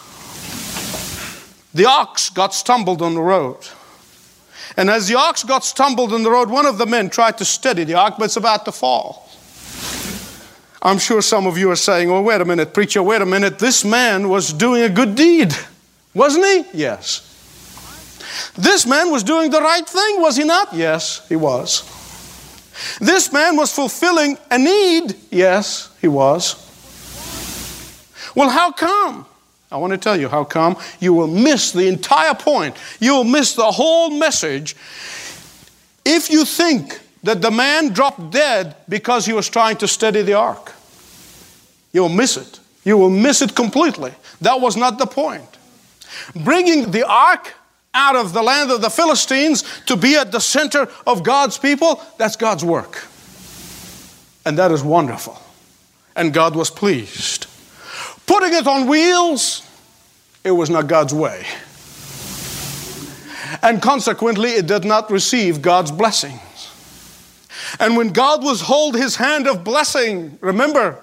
The 1.74 1.86
ox 1.86 2.30
got 2.30 2.54
stumbled 2.54 3.02
on 3.02 3.14
the 3.14 3.20
road. 3.20 3.58
And 4.76 4.88
as 4.88 5.06
the 5.06 5.16
ox 5.16 5.44
got 5.44 5.64
stumbled 5.64 6.12
on 6.12 6.22
the 6.22 6.30
road, 6.30 6.48
one 6.48 6.66
of 6.66 6.78
the 6.78 6.86
men 6.86 7.10
tried 7.10 7.38
to 7.38 7.44
steady 7.44 7.84
the 7.84 7.94
ox, 7.94 8.16
but 8.18 8.24
it's 8.24 8.36
about 8.36 8.64
to 8.64 8.72
fall. 8.72 9.28
I'm 10.82 10.98
sure 10.98 11.22
some 11.22 11.46
of 11.46 11.56
you 11.58 11.70
are 11.70 11.76
saying, 11.76 12.10
well, 12.10 12.22
wait 12.22 12.40
a 12.40 12.44
minute, 12.44 12.74
preacher, 12.74 13.02
wait 13.02 13.22
a 13.22 13.26
minute. 13.26 13.58
This 13.58 13.84
man 13.84 14.28
was 14.28 14.52
doing 14.52 14.82
a 14.82 14.88
good 14.88 15.14
deed, 15.14 15.54
wasn't 16.14 16.44
he? 16.44 16.78
Yes. 16.78 17.33
This 18.54 18.86
man 18.86 19.10
was 19.10 19.22
doing 19.22 19.50
the 19.50 19.60
right 19.60 19.86
thing, 19.86 20.20
was 20.20 20.36
he 20.36 20.44
not? 20.44 20.72
Yes, 20.72 21.26
he 21.28 21.36
was. 21.36 21.82
This 23.00 23.32
man 23.32 23.56
was 23.56 23.72
fulfilling 23.72 24.36
a 24.50 24.58
need. 24.58 25.16
Yes, 25.30 25.90
he 26.00 26.08
was. 26.08 26.60
Well, 28.34 28.48
how 28.48 28.72
come? 28.72 29.26
I 29.70 29.76
want 29.76 29.92
to 29.92 29.98
tell 29.98 30.18
you 30.18 30.28
how 30.28 30.44
come 30.44 30.76
you 31.00 31.12
will 31.12 31.26
miss 31.26 31.72
the 31.72 31.88
entire 31.88 32.34
point. 32.34 32.76
You 33.00 33.14
will 33.14 33.24
miss 33.24 33.54
the 33.54 33.70
whole 33.70 34.10
message 34.10 34.76
if 36.04 36.30
you 36.30 36.44
think 36.44 37.00
that 37.22 37.40
the 37.42 37.50
man 37.50 37.92
dropped 37.92 38.30
dead 38.30 38.76
because 38.88 39.26
he 39.26 39.32
was 39.32 39.48
trying 39.48 39.76
to 39.78 39.88
steady 39.88 40.22
the 40.22 40.34
ark. 40.34 40.72
You'll 41.92 42.08
miss 42.08 42.36
it. 42.36 42.60
You 42.84 42.98
will 42.98 43.10
miss 43.10 43.40
it 43.40 43.54
completely. 43.54 44.12
That 44.40 44.60
was 44.60 44.76
not 44.76 44.98
the 44.98 45.06
point. 45.06 45.48
Bringing 46.36 46.90
the 46.90 47.06
ark 47.08 47.54
out 47.94 48.16
of 48.16 48.32
the 48.32 48.42
land 48.42 48.70
of 48.70 48.80
the 48.80 48.90
Philistines 48.90 49.64
to 49.86 49.96
be 49.96 50.16
at 50.16 50.32
the 50.32 50.40
center 50.40 50.88
of 51.06 51.22
God's 51.22 51.56
people, 51.56 52.02
that's 52.18 52.36
God's 52.36 52.64
work. 52.64 53.06
And 54.44 54.58
that 54.58 54.70
is 54.70 54.82
wonderful. 54.82 55.40
And 56.16 56.32
God 56.32 56.54
was 56.54 56.70
pleased. 56.70 57.46
Putting 58.26 58.52
it 58.52 58.66
on 58.66 58.86
wheels, 58.86 59.68
it 60.42 60.50
was 60.50 60.70
not 60.70 60.86
God's 60.86 61.14
way. 61.14 61.46
And 63.62 63.80
consequently, 63.80 64.50
it 64.50 64.66
did 64.66 64.84
not 64.84 65.10
receive 65.10 65.62
God's 65.62 65.90
blessings. 65.90 66.40
And 67.78 67.96
when 67.96 68.08
God 68.08 68.42
was 68.42 68.60
hold 68.60 68.94
his 68.96 69.16
hand 69.16 69.46
of 69.46 69.64
blessing, 69.64 70.38
remember, 70.40 71.00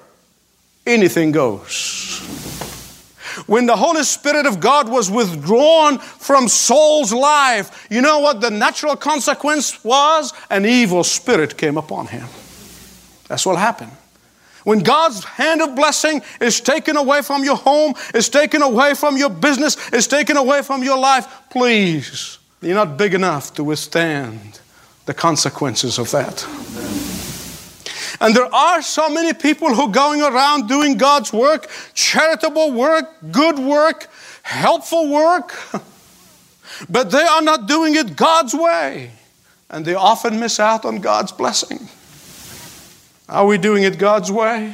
anything 0.86 1.32
goes. 1.32 2.11
When 3.48 3.66
the 3.66 3.76
Holy 3.76 4.04
Spirit 4.04 4.46
of 4.46 4.60
God 4.60 4.90
was 4.90 5.10
withdrawn 5.10 6.00
from 6.00 6.48
Saul's 6.48 7.14
life, 7.14 7.88
you 7.90 8.02
know 8.02 8.20
what 8.20 8.42
the 8.42 8.50
natural 8.50 8.96
consequence 8.96 9.84
was? 9.84 10.34
An 10.50 10.66
evil 10.66 11.04
spirit 11.04 11.58
came 11.58 11.78
upon 11.78 12.08
him. 12.08 12.28
That's 13.28 13.46
what 13.46 13.58
happened. 13.58 13.92
When 14.64 14.80
God's 14.80 15.24
hand 15.24 15.62
of 15.62 15.76
blessing 15.76 16.22
is 16.40 16.62
taken 16.62 16.96
away 16.96 17.22
from 17.22 17.44
your 17.44 17.56
home, 17.56 17.94
is 18.14 18.30
taken 18.30 18.62
away 18.62 18.94
from 18.94 19.18
your 19.18 19.30
business, 19.30 19.76
is 19.92 20.08
taken 20.08 20.38
away 20.38 20.62
from 20.62 20.84
your 20.84 21.00
life, 21.00 21.28
please, 21.50 22.38
you're 22.62 22.76
not 22.76 22.98
big 22.98 23.14
enough 23.14 23.54
to 23.56 23.64
withstand 23.64 24.60
the 25.06 25.14
consequences 25.14 25.98
of 25.98 26.12
that. 26.12 27.11
And 28.20 28.36
there 28.36 28.54
are 28.54 28.82
so 28.82 29.10
many 29.10 29.34
people 29.34 29.74
who 29.74 29.84
are 29.84 29.92
going 29.92 30.22
around 30.22 30.68
doing 30.68 30.98
God's 30.98 31.32
work, 31.32 31.70
charitable 31.94 32.72
work, 32.72 33.06
good 33.32 33.60
work, 33.60 34.08
helpful 34.44 35.10
work, 35.10 35.54
but 36.90 37.12
they 37.12 37.24
are 37.24 37.42
not 37.42 37.68
doing 37.68 37.96
it 37.96 38.16
God's 38.16 38.54
way. 38.54 39.12
And 39.70 39.86
they 39.86 39.94
often 39.94 40.40
miss 40.40 40.60
out 40.60 40.84
on 40.84 41.00
God's 41.00 41.32
blessing. 41.32 41.88
Are 43.30 43.46
we 43.46 43.58
doing 43.58 43.84
it 43.84 43.98
God's 43.98 44.32
way? 44.32 44.74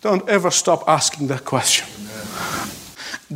Don't 0.00 0.28
ever 0.28 0.50
stop 0.50 0.88
asking 0.88 1.28
that 1.28 1.44
question. 1.44 1.86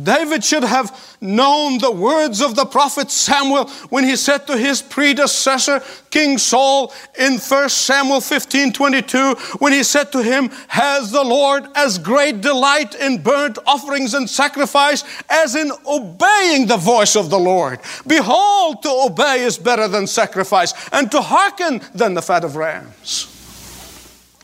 David 0.01 0.43
should 0.43 0.63
have 0.63 1.17
known 1.21 1.77
the 1.77 1.91
words 1.91 2.41
of 2.41 2.55
the 2.55 2.65
prophet 2.65 3.09
Samuel 3.09 3.69
when 3.89 4.03
he 4.03 4.17
said 4.17 4.45
to 4.47 4.57
his 4.57 4.81
predecessor, 4.81 5.81
King 6.11 6.37
Saul, 6.37 6.93
in 7.17 7.37
1 7.37 7.69
Samuel 7.69 8.19
15 8.19 8.73
22, 8.73 9.35
when 9.59 9.71
he 9.71 9.83
said 9.83 10.11
to 10.11 10.21
him, 10.21 10.49
Has 10.67 11.11
the 11.11 11.23
Lord 11.23 11.65
as 11.75 11.97
great 11.97 12.41
delight 12.41 12.93
in 12.95 13.23
burnt 13.23 13.57
offerings 13.65 14.13
and 14.13 14.29
sacrifice 14.29 15.03
as 15.29 15.55
in 15.55 15.71
obeying 15.87 16.67
the 16.67 16.77
voice 16.77 17.15
of 17.15 17.29
the 17.29 17.39
Lord? 17.39 17.79
Behold, 18.05 18.83
to 18.83 18.89
obey 18.89 19.41
is 19.41 19.57
better 19.57 19.87
than 19.87 20.07
sacrifice, 20.07 20.73
and 20.91 21.09
to 21.11 21.21
hearken 21.21 21.81
than 21.93 22.13
the 22.15 22.21
fat 22.21 22.43
of 22.43 22.57
rams. 22.57 23.31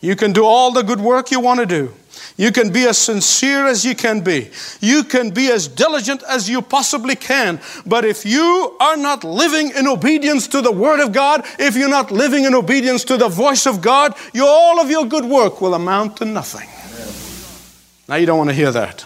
You 0.02 0.16
can 0.16 0.32
do 0.32 0.46
all 0.46 0.72
the 0.72 0.82
good 0.82 1.02
work 1.02 1.30
you 1.30 1.40
want 1.40 1.60
to 1.60 1.66
do. 1.66 1.94
You 2.38 2.52
can 2.52 2.72
be 2.72 2.88
as 2.88 2.98
sincere 2.98 3.68
as 3.68 3.86
you 3.86 3.96
can 3.96 4.22
be. 4.22 4.50
You 4.80 5.04
can 5.04 5.32
be 5.32 5.52
as 5.52 5.68
diligent 5.68 6.24
as 6.24 6.50
you 6.50 6.62
possibly 6.62 7.16
can. 7.16 7.60
But 7.86 8.06
if 8.06 8.26
you 8.26 8.76
are 8.80 8.98
not 8.98 9.24
living 9.24 9.72
in 9.76 9.88
obedience 9.88 10.48
to 10.50 10.62
the 10.62 10.72
Word 10.72 11.00
of 11.00 11.12
God, 11.12 11.46
if 11.60 11.76
you're 11.76 11.90
not 11.90 12.12
living 12.12 12.46
in 12.46 12.56
obedience 12.56 13.04
to 13.06 13.18
the 13.18 13.30
voice 13.30 13.66
of 13.66 13.82
God, 13.82 14.16
your, 14.34 14.48
all 14.48 14.80
of 14.80 14.90
your 14.90 15.06
good 15.06 15.26
work 15.26 15.62
will 15.62 15.74
amount 15.74 16.18
to 16.18 16.26
nothing. 16.26 16.68
Now, 18.08 18.16
you 18.16 18.26
don't 18.26 18.38
want 18.38 18.50
to 18.50 18.56
hear 18.56 18.72
that. 18.72 19.06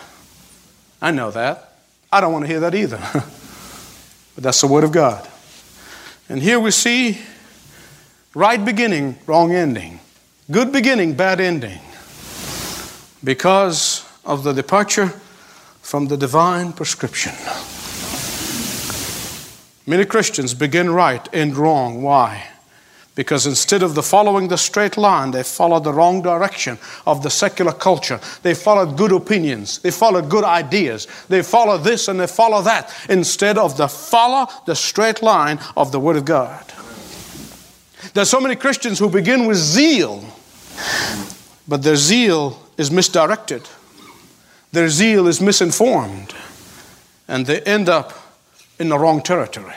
I 1.01 1.11
know 1.11 1.31
that. 1.31 1.73
I 2.11 2.21
don't 2.21 2.31
want 2.31 2.45
to 2.45 2.47
hear 2.47 2.61
that 2.61 2.73
either. 2.73 2.97
but 3.13 4.43
that's 4.43 4.61
the 4.61 4.67
Word 4.67 4.83
of 4.83 4.91
God. 4.91 5.27
And 6.29 6.41
here 6.41 6.59
we 6.59 6.71
see 6.71 7.19
right 8.33 8.63
beginning, 8.63 9.17
wrong 9.27 9.51
ending. 9.51 9.99
Good 10.49 10.71
beginning, 10.71 11.13
bad 11.13 11.39
ending. 11.39 11.79
Because 13.25 14.05
of 14.23 14.43
the 14.43 14.53
departure 14.53 15.13
from 15.81 16.07
the 16.07 16.15
divine 16.15 16.73
prescription. 16.73 17.33
Many 19.87 20.05
Christians 20.05 20.53
begin 20.53 20.91
right, 20.91 21.27
end 21.33 21.57
wrong. 21.57 22.03
Why? 22.03 22.47
Because 23.15 23.47
instead 23.47 23.81
of 23.81 23.95
the 23.95 24.03
following 24.03 24.49
the 24.49 24.57
straight 24.57 24.95
line, 24.97 25.31
they 25.31 25.41
followed 25.41 25.85
the 25.85 25.93
wrong 25.93 26.21
direction 26.21 26.77
of 27.07 27.23
the 27.23 27.29
secular 27.29 27.71
culture. 27.71 28.19
They 28.43 28.53
followed 28.53 28.95
good 28.95 29.11
opinions. 29.11 29.79
They 29.79 29.91
followed 29.91 30.29
good 30.29 30.43
ideas. 30.43 31.07
They 31.29 31.41
follow 31.41 31.77
this 31.79 32.07
and 32.07 32.19
they 32.19 32.27
follow 32.27 32.61
that 32.61 32.93
instead 33.09 33.57
of 33.57 33.77
the 33.77 33.87
follow 33.87 34.47
the 34.65 34.75
straight 34.75 35.23
line 35.23 35.59
of 35.75 35.91
the 35.91 35.99
Word 35.99 36.17
of 36.17 36.25
God. 36.25 36.63
There's 38.13 38.29
so 38.29 38.39
many 38.39 38.55
Christians 38.55 38.99
who 38.99 39.09
begin 39.09 39.47
with 39.47 39.57
zeal, 39.57 40.23
but 41.67 41.81
their 41.81 41.95
zeal 41.95 42.64
is 42.77 42.91
misdirected. 42.91 43.67
Their 44.71 44.89
zeal 44.89 45.27
is 45.27 45.39
misinformed, 45.39 46.33
and 47.27 47.45
they 47.45 47.61
end 47.61 47.89
up 47.89 48.13
in 48.79 48.89
the 48.89 48.99
wrong 48.99 49.21
territory. 49.21 49.73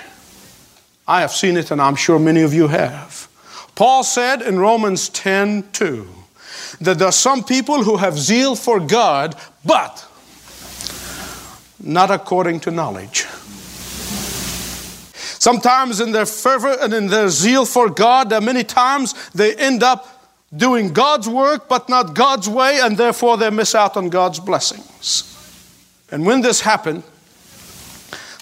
I 1.06 1.20
have 1.20 1.32
seen 1.32 1.56
it, 1.56 1.70
and 1.70 1.80
I'm 1.80 1.96
sure 1.96 2.18
many 2.18 2.42
of 2.42 2.52
you 2.52 2.68
have. 2.68 3.28
Paul 3.74 4.02
said 4.02 4.42
in 4.42 4.58
Romans 4.58 5.08
10 5.10 5.70
2 5.72 6.08
that 6.80 6.98
there 6.98 7.08
are 7.08 7.12
some 7.12 7.44
people 7.44 7.84
who 7.84 7.96
have 7.96 8.18
zeal 8.18 8.56
for 8.56 8.80
God, 8.80 9.36
but 9.64 10.04
not 11.78 12.10
according 12.10 12.60
to 12.60 12.70
knowledge. 12.70 13.26
Sometimes 15.40 16.00
in 16.00 16.10
their 16.10 16.26
fervor 16.26 16.76
and 16.80 16.92
in 16.92 17.06
their 17.06 17.28
zeal 17.28 17.64
for 17.64 17.88
God, 17.88 18.30
there 18.30 18.40
many 18.40 18.64
times 18.64 19.14
they 19.30 19.54
end 19.54 19.84
up 19.84 20.17
doing 20.56 20.92
God's 20.92 21.28
work 21.28 21.68
but 21.68 21.88
not 21.88 22.14
God's 22.14 22.48
way, 22.48 22.80
and 22.80 22.96
therefore 22.96 23.36
they 23.36 23.50
miss 23.50 23.74
out 23.74 23.96
on 23.96 24.08
God's 24.08 24.40
blessings. 24.40 25.24
And 26.10 26.24
when 26.24 26.40
this 26.40 26.62
happened, 26.62 27.02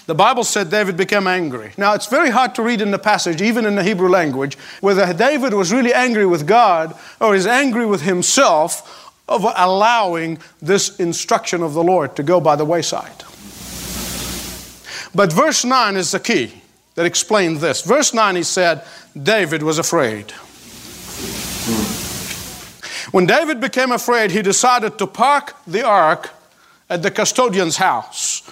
the 0.05 0.15
Bible 0.15 0.45
said 0.45 0.71
David 0.71 0.95
became 0.95 1.27
angry. 1.27 1.73
Now, 1.77 1.93
it's 1.93 2.07
very 2.07 2.29
hard 2.29 2.55
to 2.55 2.63
read 2.63 2.79
in 2.79 2.91
the 2.91 2.99
passage, 2.99 3.41
even 3.41 3.65
in 3.65 3.75
the 3.75 3.83
Hebrew 3.83 4.07
language, 4.07 4.57
whether 4.79 5.11
David 5.13 5.53
was 5.53 5.73
really 5.73 5.93
angry 5.93 6.25
with 6.25 6.47
God 6.47 6.97
or 7.19 7.35
is 7.35 7.45
angry 7.45 7.85
with 7.85 8.03
himself 8.03 9.11
of 9.27 9.43
allowing 9.43 10.37
this 10.61 10.97
instruction 10.97 11.61
of 11.61 11.73
the 11.73 11.83
Lord 11.83 12.15
to 12.15 12.23
go 12.23 12.39
by 12.39 12.55
the 12.55 12.63
wayside. 12.63 13.25
But 15.13 15.33
verse 15.33 15.65
9 15.65 15.97
is 15.97 16.11
the 16.11 16.21
key 16.21 16.53
that 16.95 17.05
explained 17.05 17.57
this. 17.57 17.81
Verse 17.81 18.13
9, 18.13 18.37
he 18.37 18.43
said, 18.43 18.85
David 19.21 19.61
was 19.61 19.77
afraid. 19.77 20.31
When 23.17 23.25
David 23.25 23.59
became 23.59 23.91
afraid, 23.91 24.29
he 24.29 24.43
decided 24.43 24.99
to 24.99 25.07
park 25.07 25.55
the 25.65 25.83
ark 25.83 26.29
at 26.87 27.01
the 27.01 27.09
custodian's 27.09 27.77
house. 27.77 28.43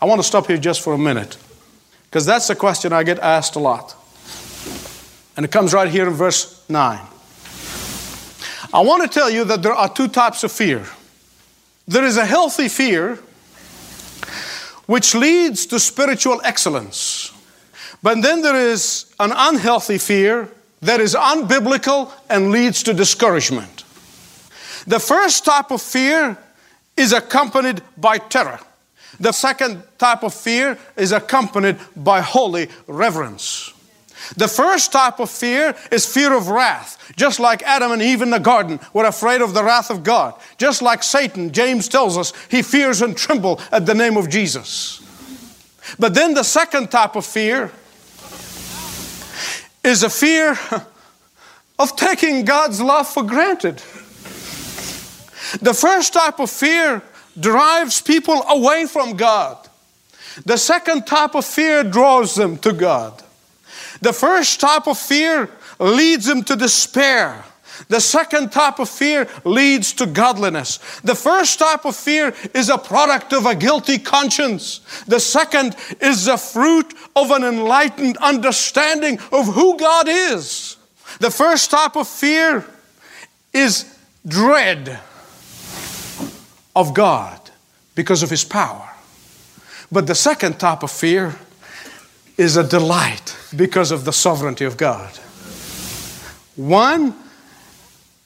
I 0.00 0.06
want 0.06 0.18
to 0.18 0.26
stop 0.26 0.48
here 0.48 0.56
just 0.56 0.80
for 0.82 0.92
a 0.92 0.98
minute 0.98 1.36
because 2.06 2.26
that's 2.26 2.50
a 2.50 2.56
question 2.56 2.92
I 2.92 3.04
get 3.04 3.20
asked 3.20 3.54
a 3.54 3.60
lot. 3.60 3.94
And 5.36 5.46
it 5.46 5.52
comes 5.52 5.72
right 5.72 5.88
here 5.88 6.08
in 6.08 6.14
verse 6.14 6.68
9. 6.68 6.98
I 8.74 8.80
want 8.80 9.04
to 9.04 9.08
tell 9.08 9.30
you 9.30 9.44
that 9.44 9.62
there 9.62 9.72
are 9.72 9.88
two 9.88 10.08
types 10.08 10.42
of 10.42 10.50
fear. 10.50 10.84
There 11.86 12.04
is 12.04 12.16
a 12.16 12.26
healthy 12.26 12.68
fear 12.68 13.20
which 14.86 15.14
leads 15.14 15.66
to 15.66 15.78
spiritual 15.78 16.40
excellence. 16.42 17.30
But 18.02 18.20
then 18.20 18.42
there 18.42 18.56
is 18.56 19.14
an 19.20 19.32
unhealthy 19.32 19.98
fear 19.98 20.48
that 20.82 21.00
is 21.00 21.14
unbiblical 21.14 22.12
and 22.28 22.50
leads 22.50 22.82
to 22.84 22.92
discouragement. 22.92 23.84
The 24.86 25.00
first 25.00 25.44
type 25.44 25.70
of 25.70 25.80
fear 25.80 26.36
is 26.96 27.12
accompanied 27.12 27.82
by 27.96 28.18
terror. 28.18 28.60
The 29.20 29.32
second 29.32 29.82
type 29.98 30.22
of 30.22 30.34
fear 30.34 30.78
is 30.96 31.12
accompanied 31.12 31.78
by 31.96 32.20
holy 32.20 32.68
reverence. 32.86 33.72
The 34.36 34.48
first 34.48 34.92
type 34.92 35.20
of 35.20 35.30
fear 35.30 35.74
is 35.90 36.06
fear 36.06 36.32
of 36.34 36.48
wrath, 36.48 37.12
just 37.16 37.40
like 37.40 37.62
Adam 37.62 37.92
and 37.92 38.00
Eve 38.00 38.22
in 38.22 38.30
the 38.30 38.38
garden 38.38 38.80
were 38.92 39.04
afraid 39.04 39.40
of 39.40 39.52
the 39.52 39.62
wrath 39.62 39.90
of 39.90 40.04
God. 40.04 40.34
Just 40.58 40.80
like 40.80 41.02
Satan, 41.02 41.52
James 41.52 41.88
tells 41.88 42.16
us, 42.16 42.32
he 42.48 42.62
fears 42.62 43.02
and 43.02 43.16
trembles 43.16 43.60
at 43.70 43.86
the 43.86 43.94
name 43.94 44.16
of 44.16 44.28
Jesus. 44.28 45.00
But 45.98 46.14
then 46.14 46.34
the 46.34 46.44
second 46.44 46.90
type 46.90 47.16
of 47.16 47.26
fear 47.26 47.72
is 49.84 50.02
a 50.02 50.10
fear 50.10 50.58
of 51.78 51.96
taking 51.96 52.44
God's 52.44 52.80
love 52.80 53.08
for 53.08 53.22
granted. 53.22 53.76
The 55.60 55.74
first 55.74 56.12
type 56.12 56.38
of 56.40 56.50
fear 56.50 57.02
drives 57.38 58.00
people 58.00 58.42
away 58.48 58.86
from 58.86 59.16
God. 59.16 59.68
The 60.46 60.56
second 60.56 61.06
type 61.06 61.34
of 61.34 61.44
fear 61.44 61.82
draws 61.84 62.34
them 62.34 62.56
to 62.58 62.72
God. 62.72 63.22
The 64.00 64.12
first 64.12 64.60
type 64.60 64.86
of 64.86 64.98
fear 64.98 65.50
leads 65.78 66.26
them 66.26 66.42
to 66.44 66.56
despair. 66.56 67.44
The 67.88 68.00
second 68.00 68.52
type 68.52 68.78
of 68.78 68.88
fear 68.88 69.28
leads 69.44 69.92
to 69.94 70.06
godliness. 70.06 70.78
The 71.02 71.14
first 71.14 71.58
type 71.58 71.84
of 71.84 71.96
fear 71.96 72.34
is 72.54 72.68
a 72.68 72.78
product 72.78 73.32
of 73.32 73.46
a 73.46 73.54
guilty 73.54 73.98
conscience. 73.98 74.80
The 75.06 75.20
second 75.20 75.76
is 76.00 76.26
the 76.26 76.36
fruit 76.36 76.94
of 77.16 77.30
an 77.30 77.44
enlightened 77.44 78.16
understanding 78.18 79.18
of 79.32 79.46
who 79.54 79.76
God 79.76 80.06
is. 80.08 80.76
The 81.20 81.30
first 81.30 81.70
type 81.70 81.96
of 81.96 82.08
fear 82.08 82.64
is 83.52 83.98
dread 84.26 84.98
of 86.74 86.94
God 86.94 87.50
because 87.94 88.22
of 88.22 88.30
His 88.30 88.44
power. 88.44 88.88
But 89.90 90.06
the 90.06 90.14
second 90.14 90.58
type 90.58 90.82
of 90.82 90.90
fear 90.90 91.34
is 92.38 92.56
a 92.56 92.66
delight 92.66 93.36
because 93.54 93.90
of 93.90 94.04
the 94.04 94.12
sovereignty 94.12 94.64
of 94.64 94.76
God. 94.76 95.10
One 96.56 97.14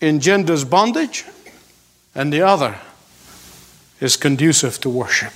engenders 0.00 0.64
bondage, 0.64 1.24
and 2.14 2.32
the 2.32 2.42
other 2.42 2.76
is 4.00 4.16
conducive 4.16 4.80
to 4.80 4.90
worship. 4.90 5.32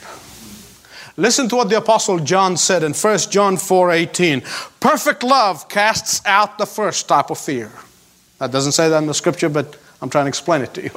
Listen 1.16 1.48
to 1.48 1.56
what 1.56 1.68
the 1.68 1.76
apostle 1.76 2.18
John 2.18 2.56
said 2.56 2.82
in 2.82 2.94
1 2.94 3.30
John 3.30 3.56
4:18. 3.56 4.42
Perfect 4.80 5.22
love 5.22 5.68
casts 5.68 6.22
out 6.24 6.58
the 6.58 6.66
first 6.66 7.08
type 7.08 7.30
of 7.30 7.38
fear. 7.38 7.70
That 8.38 8.52
doesn't 8.52 8.72
say 8.72 8.88
that 8.88 8.98
in 8.98 9.06
the 9.06 9.14
scripture, 9.14 9.48
but 9.48 9.76
I'm 10.00 10.08
trying 10.08 10.24
to 10.24 10.28
explain 10.28 10.62
it 10.62 10.72
to 10.74 10.82
you. 10.82 10.90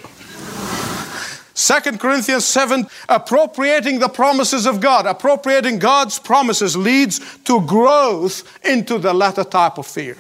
2 1.56 2.00
Corinthians 2.00 2.46
7 2.46 2.88
appropriating 3.10 4.00
the 4.00 4.10
promises 4.10 4.66
of 4.66 4.80
God, 4.80 5.06
appropriating 5.06 5.78
God's 5.78 6.18
promises 6.20 6.76
leads 6.76 7.20
to 7.44 7.62
growth 7.62 8.44
into 8.66 8.98
the 8.98 9.14
latter 9.14 9.44
type 9.44 9.78
of 9.78 9.86
fear. 9.86 10.18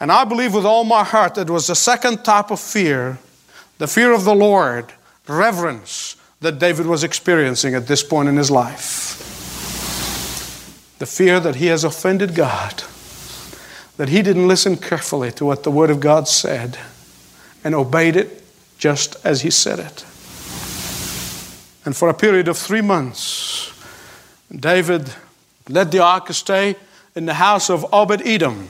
And 0.00 0.10
I 0.10 0.24
believe 0.24 0.54
with 0.54 0.64
all 0.64 0.84
my 0.84 1.04
heart 1.04 1.34
that 1.34 1.48
it 1.48 1.52
was 1.52 1.66
the 1.66 1.74
second 1.74 2.24
type 2.24 2.50
of 2.50 2.58
fear, 2.58 3.18
the 3.76 3.86
fear 3.86 4.12
of 4.12 4.24
the 4.24 4.34
Lord, 4.34 4.94
reverence, 5.28 6.16
that 6.40 6.58
David 6.58 6.86
was 6.86 7.04
experiencing 7.04 7.74
at 7.74 7.86
this 7.86 8.02
point 8.02 8.28
in 8.28 8.36
his 8.38 8.50
life. 8.50 9.18
The 10.98 11.06
fear 11.06 11.38
that 11.40 11.56
he 11.56 11.66
has 11.66 11.84
offended 11.84 12.34
God, 12.34 12.82
that 13.98 14.08
he 14.08 14.22
didn't 14.22 14.48
listen 14.48 14.78
carefully 14.78 15.30
to 15.32 15.44
what 15.44 15.64
the 15.64 15.70
Word 15.70 15.90
of 15.90 16.00
God 16.00 16.26
said 16.28 16.78
and 17.62 17.74
obeyed 17.74 18.16
it 18.16 18.42
just 18.78 19.16
as 19.24 19.42
he 19.42 19.50
said 19.50 19.78
it. 19.78 20.06
And 21.84 21.94
for 21.94 22.08
a 22.08 22.14
period 22.14 22.48
of 22.48 22.56
three 22.56 22.80
months, 22.80 23.70
David 24.50 25.12
let 25.68 25.92
the 25.92 25.98
ark 25.98 26.32
stay 26.32 26.76
in 27.14 27.26
the 27.26 27.34
house 27.34 27.68
of 27.68 27.86
Obed 27.92 28.22
Edom 28.26 28.68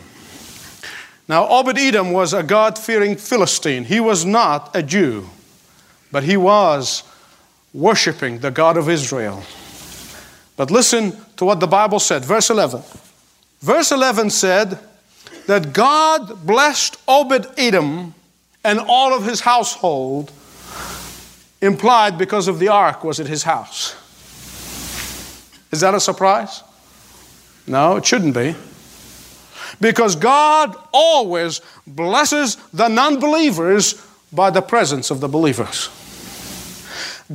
now, 1.30 1.46
Obed 1.48 1.78
Edom 1.78 2.10
was 2.10 2.32
a 2.32 2.42
God 2.42 2.76
fearing 2.76 3.14
Philistine. 3.14 3.84
He 3.84 4.00
was 4.00 4.24
not 4.24 4.74
a 4.74 4.82
Jew, 4.82 5.30
but 6.10 6.24
he 6.24 6.36
was 6.36 7.04
worshiping 7.72 8.40
the 8.40 8.50
God 8.50 8.76
of 8.76 8.88
Israel. 8.88 9.44
But 10.56 10.72
listen 10.72 11.16
to 11.36 11.44
what 11.44 11.60
the 11.60 11.68
Bible 11.68 12.00
said, 12.00 12.24
verse 12.24 12.50
11. 12.50 12.82
Verse 13.60 13.92
11 13.92 14.30
said 14.30 14.80
that 15.46 15.72
God 15.72 16.44
blessed 16.44 16.96
Obed 17.06 17.46
Edom 17.56 18.12
and 18.64 18.80
all 18.80 19.14
of 19.14 19.24
his 19.24 19.38
household, 19.38 20.32
implied 21.62 22.18
because 22.18 22.48
of 22.48 22.58
the 22.58 22.66
ark 22.66 23.04
was 23.04 23.20
at 23.20 23.28
his 23.28 23.44
house. 23.44 23.94
Is 25.70 25.78
that 25.78 25.94
a 25.94 26.00
surprise? 26.00 26.64
No, 27.68 27.98
it 27.98 28.04
shouldn't 28.04 28.34
be. 28.34 28.56
Because 29.80 30.16
God 30.16 30.74
always 30.92 31.60
blesses 31.86 32.56
the 32.72 32.88
non 32.88 33.20
believers 33.20 34.06
by 34.32 34.50
the 34.50 34.62
presence 34.62 35.10
of 35.10 35.20
the 35.20 35.28
believers. 35.28 35.90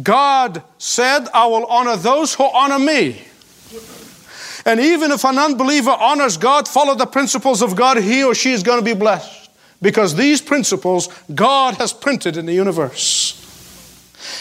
God 0.02 0.62
said, 0.78 1.28
I 1.34 1.46
will 1.48 1.66
honor 1.68 1.96
those 1.96 2.34
who 2.34 2.44
honor 2.44 2.80
me. 2.80 3.22
And 4.66 4.80
even 4.80 5.12
if 5.12 5.24
an 5.24 5.38
unbeliever 5.38 5.92
honors 5.92 6.38
God, 6.38 6.68
follow 6.68 6.96
the 6.96 7.06
principles 7.06 7.62
of 7.62 7.76
God, 7.76 7.98
he 7.98 8.24
or 8.24 8.34
she 8.34 8.52
is 8.52 8.64
going 8.64 8.80
to 8.80 8.86
be 8.86 8.98
blessed. 8.98 9.52
Because 9.82 10.16
these 10.16 10.42
principles 10.42 11.10
God 11.34 11.76
has 11.76 11.94
printed 11.94 12.38
in 12.38 12.46
the 12.46 12.54
universe. 12.54 13.42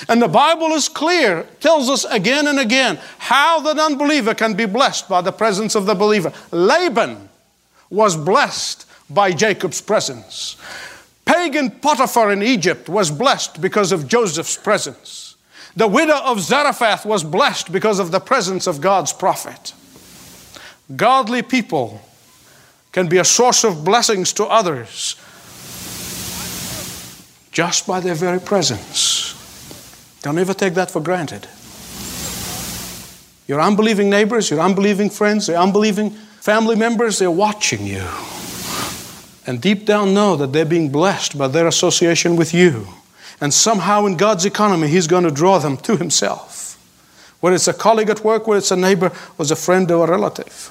And 0.09 0.23
the 0.23 0.29
Bible 0.29 0.73
is 0.73 0.89
clear, 0.89 1.43
tells 1.61 1.91
us 1.91 2.05
again 2.07 2.47
and 2.47 2.59
again 2.59 2.99
how 3.19 3.61
the 3.61 3.81
unbeliever 3.81 4.35
can 4.35 4.55
be 4.55 4.65
blessed 4.65 5.09
by 5.09 5.21
the 5.21 5.33
presence 5.33 5.75
of 5.75 5.85
the 5.85 5.95
believer. 5.95 6.33
Laban 6.51 7.29
was 7.91 8.17
blessed 8.17 8.87
by 9.11 9.33
Jacob's 9.33 9.81
presence. 9.81 10.57
Pagan 11.25 11.71
Potiphar 11.71 12.33
in 12.33 12.43
Egypt 12.43 12.89
was 12.89 13.11
blessed 13.11 13.61
because 13.61 13.93
of 13.93 14.09
Joseph's 14.09 14.57
presence. 14.57 15.37
The 15.77 15.89
widow 15.89 16.19
of 16.23 16.41
Zarephath 16.41 17.05
was 17.05 17.25
blessed 17.25 17.73
because 17.73 17.99
of 17.99 18.11
the 18.11 18.21
presence 18.21 18.67
of 18.67 18.81
God's 18.81 19.13
prophet. 19.13 19.73
Godly 20.95 21.43
people 21.43 22.01
can 22.93 23.09
be 23.09 23.19
a 23.19 23.25
source 23.25 23.65
of 23.65 23.85
blessings 23.85 24.33
to 24.35 24.45
others 24.45 25.17
just 27.51 27.87
by 27.87 28.01
their 28.01 28.15
very 28.15 28.41
presence. 28.41 29.35
Don't 30.23 30.39
ever 30.39 30.55
take 30.55 30.75
that 30.75 30.91
for 30.91 31.01
granted. 31.01 31.47
Your 33.47 33.61
unbelieving 33.61 34.11
neighbors, 34.11 34.51
your 34.51 34.61
unbelieving 34.61 35.11
friends, 35.11 35.49
your 35.49 35.59
unbelieving 35.59 36.17
family 36.45 36.77
members, 36.77 37.19
they're 37.19 37.31
watching 37.31 37.87
you. 37.87 38.07
And 39.47 39.63
deep 39.63 39.87
down 39.87 40.13
know 40.13 40.37
that 40.37 40.53
they're 40.53 40.67
being 40.67 40.91
blessed 40.91 41.39
by 41.39 41.49
their 41.49 41.67
association 41.67 42.37
with 42.37 42.53
you. 42.53 42.87
And 43.41 43.53
somehow 43.53 44.05
in 44.05 44.19
God's 44.19 44.45
economy, 44.45 44.89
He's 44.89 45.07
going 45.07 45.25
to 45.25 45.31
draw 45.31 45.59
them 45.59 45.79
to 45.79 45.97
Himself. 45.97 46.77
Whether 47.41 47.57
it's 47.57 47.67
a 47.67 47.73
colleague 47.73 48.11
at 48.11 48.23
work, 48.23 48.47
whether 48.47 48.59
it's 48.59 48.71
a 48.71 48.77
neighbor, 48.77 49.11
or 49.39 49.47
a 49.51 49.57
friend 49.57 49.91
or 49.91 50.07
a 50.07 50.11
relative. 50.11 50.71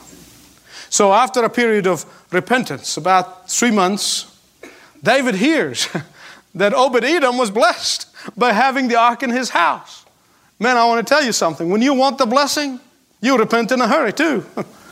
So 0.92 1.12
after 1.12 1.44
a 1.44 1.50
period 1.50 1.88
of 1.88 2.06
repentance, 2.32 2.96
about 2.96 3.50
three 3.50 3.72
months, 3.72 4.28
David 5.02 5.34
hears 5.34 5.88
that 6.54 6.76
Obed 6.76 7.04
Edom 7.04 7.40
was 7.40 7.50
blessed 7.50 8.06
by 8.38 8.54
having 8.54 8.90
the 8.90 8.96
ark 8.96 9.24
in 9.24 9.32
his 9.32 9.50
house. 9.50 10.06
Man, 10.60 10.78
I 10.78 10.86
want 10.86 11.06
to 11.06 11.12
tell 11.12 11.24
you 11.24 11.32
something. 11.32 11.72
When 11.72 11.82
you 11.82 11.96
want 11.96 12.20
the 12.20 12.28
blessing, 12.28 12.80
you 13.22 13.40
repent 13.40 13.72
in 13.72 13.82
a 13.82 13.88
hurry 13.88 14.14
too. 14.14 14.46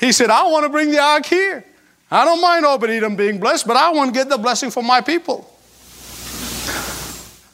he 0.00 0.12
said, 0.12 0.30
I 0.30 0.44
want 0.44 0.64
to 0.64 0.70
bring 0.70 0.90
the 0.90 0.98
ark 0.98 1.26
here. 1.26 1.62
I 2.10 2.24
don't 2.24 2.40
mind 2.40 2.64
Obed 2.64 2.88
Edom 2.88 3.16
being 3.16 3.38
blessed, 3.38 3.66
but 3.66 3.76
I 3.76 3.92
want 3.92 4.12
to 4.12 4.18
get 4.18 4.30
the 4.30 4.38
blessing 4.38 4.70
for 4.70 4.82
my 4.82 5.02
people. 5.02 5.46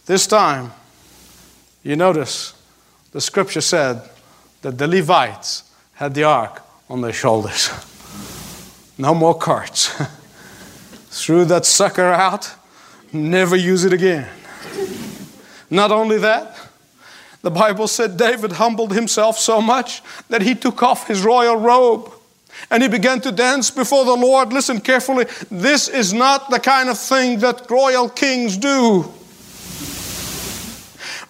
This 0.06 0.28
time, 0.28 0.72
you 1.82 1.96
notice 1.96 2.54
the 3.10 3.20
scripture 3.20 3.60
said 3.60 4.00
that 4.62 4.78
the 4.78 4.86
Levites 4.86 5.64
had 5.94 6.14
the 6.14 6.22
ark 6.22 6.62
on 6.88 7.00
their 7.00 7.12
shoulders. 7.12 7.68
No 8.96 9.12
more 9.12 9.36
carts. 9.36 9.88
Threw 11.10 11.44
that 11.46 11.66
sucker 11.66 12.12
out, 12.12 12.54
never 13.12 13.56
use 13.56 13.84
it 13.84 13.92
again. 13.92 14.28
Not 15.68 15.90
only 15.90 16.18
that, 16.18 16.56
the 17.42 17.50
Bible 17.50 17.88
said 17.88 18.16
David 18.16 18.52
humbled 18.52 18.92
himself 18.92 19.36
so 19.36 19.60
much 19.60 20.00
that 20.28 20.42
he 20.42 20.54
took 20.54 20.82
off 20.82 21.08
his 21.08 21.22
royal 21.22 21.56
robe 21.56 22.12
and 22.70 22.82
he 22.82 22.88
began 22.88 23.20
to 23.20 23.32
dance 23.32 23.70
before 23.70 24.04
the 24.04 24.16
Lord. 24.16 24.52
Listen 24.52 24.80
carefully, 24.80 25.26
this 25.50 25.88
is 25.88 26.12
not 26.12 26.50
the 26.50 26.60
kind 26.60 26.88
of 26.88 26.98
thing 26.98 27.38
that 27.40 27.70
royal 27.70 28.08
kings 28.08 28.56
do. 28.56 29.12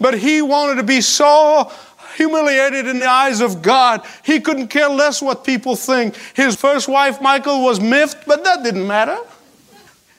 But 0.01 0.19
he 0.19 0.43
wanted 0.43 0.77
to 0.77 0.83
be 0.83 1.01
so 1.01 1.71
humiliated 2.17 2.87
in 2.87 2.99
the 2.99 3.09
eyes 3.09 3.41
of 3.41 3.63
God. 3.63 4.05
He 4.25 4.41
couldn't 4.41 4.69
care 4.69 4.89
less 4.89 5.21
what 5.21 5.45
people 5.45 5.77
think. 5.77 6.17
His 6.35 6.57
first 6.57 6.89
wife, 6.89 7.21
Michal, 7.21 7.63
was 7.63 7.81
miffed, 7.81 8.27
but 8.27 8.43
that 8.45 8.63
didn't 8.63 8.87
matter. 8.87 9.19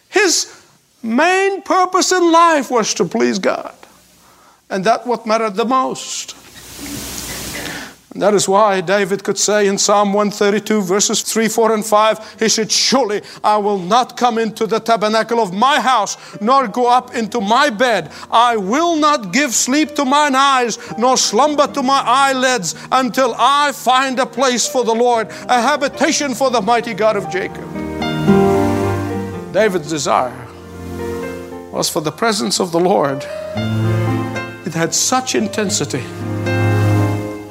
His 0.09 0.63
main 1.03 1.61
purpose 1.61 2.11
in 2.11 2.31
life 2.31 2.71
was 2.71 2.93
to 2.95 3.05
please 3.05 3.39
God. 3.39 3.73
And 4.69 4.83
that 4.83 5.07
what 5.07 5.25
mattered 5.25 5.55
the 5.55 5.65
most. 5.65 6.35
That 8.17 8.33
is 8.33 8.49
why 8.49 8.81
David 8.81 9.23
could 9.23 9.37
say 9.37 9.67
in 9.67 9.77
Psalm 9.77 10.11
132, 10.11 10.81
verses 10.81 11.21
3, 11.21 11.47
4, 11.47 11.73
and 11.75 11.85
5, 11.85 12.39
he 12.39 12.49
said, 12.49 12.71
Surely 12.71 13.21
I 13.43 13.57
will 13.57 13.77
not 13.77 14.17
come 14.17 14.39
into 14.39 14.65
the 14.65 14.79
tabernacle 14.79 15.39
of 15.39 15.53
my 15.53 15.79
house, 15.79 16.17
nor 16.41 16.67
go 16.67 16.89
up 16.89 17.13
into 17.13 17.39
my 17.39 17.69
bed. 17.69 18.11
I 18.31 18.57
will 18.57 18.95
not 18.95 19.31
give 19.31 19.53
sleep 19.53 19.95
to 19.95 20.05
mine 20.05 20.33
eyes, 20.33 20.79
nor 20.97 21.15
slumber 21.15 21.67
to 21.67 21.83
my 21.83 22.01
eyelids, 22.03 22.73
until 22.91 23.35
I 23.37 23.71
find 23.71 24.17
a 24.17 24.25
place 24.25 24.67
for 24.67 24.83
the 24.83 24.95
Lord, 24.95 25.27
a 25.47 25.61
habitation 25.61 26.33
for 26.33 26.49
the 26.49 26.61
mighty 26.61 26.95
God 26.95 27.17
of 27.17 27.29
Jacob. 27.29 27.71
David's 29.53 29.91
desire 29.91 30.47
was 31.71 31.87
for 31.87 32.01
the 32.01 32.11
presence 32.11 32.59
of 32.59 32.71
the 32.71 32.79
Lord. 32.79 33.23
It 34.65 34.73
had 34.73 34.95
such 34.95 35.35
intensity 35.35 36.03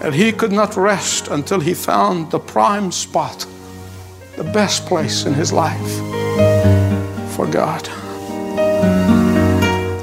and 0.07 0.15
he 0.15 0.31
could 0.31 0.53
not 0.53 0.77
rest 0.77 1.27
until 1.27 1.59
he 1.59 1.75
found 1.75 2.31
the 2.31 2.39
prime 2.39 2.93
spot, 2.93 3.45
the 4.37 4.45
best 4.45 4.87
place 4.87 5.25
in 5.25 5.35
his 5.35 5.53
life 5.53 5.95
for 7.35 7.45
God. 7.49 7.85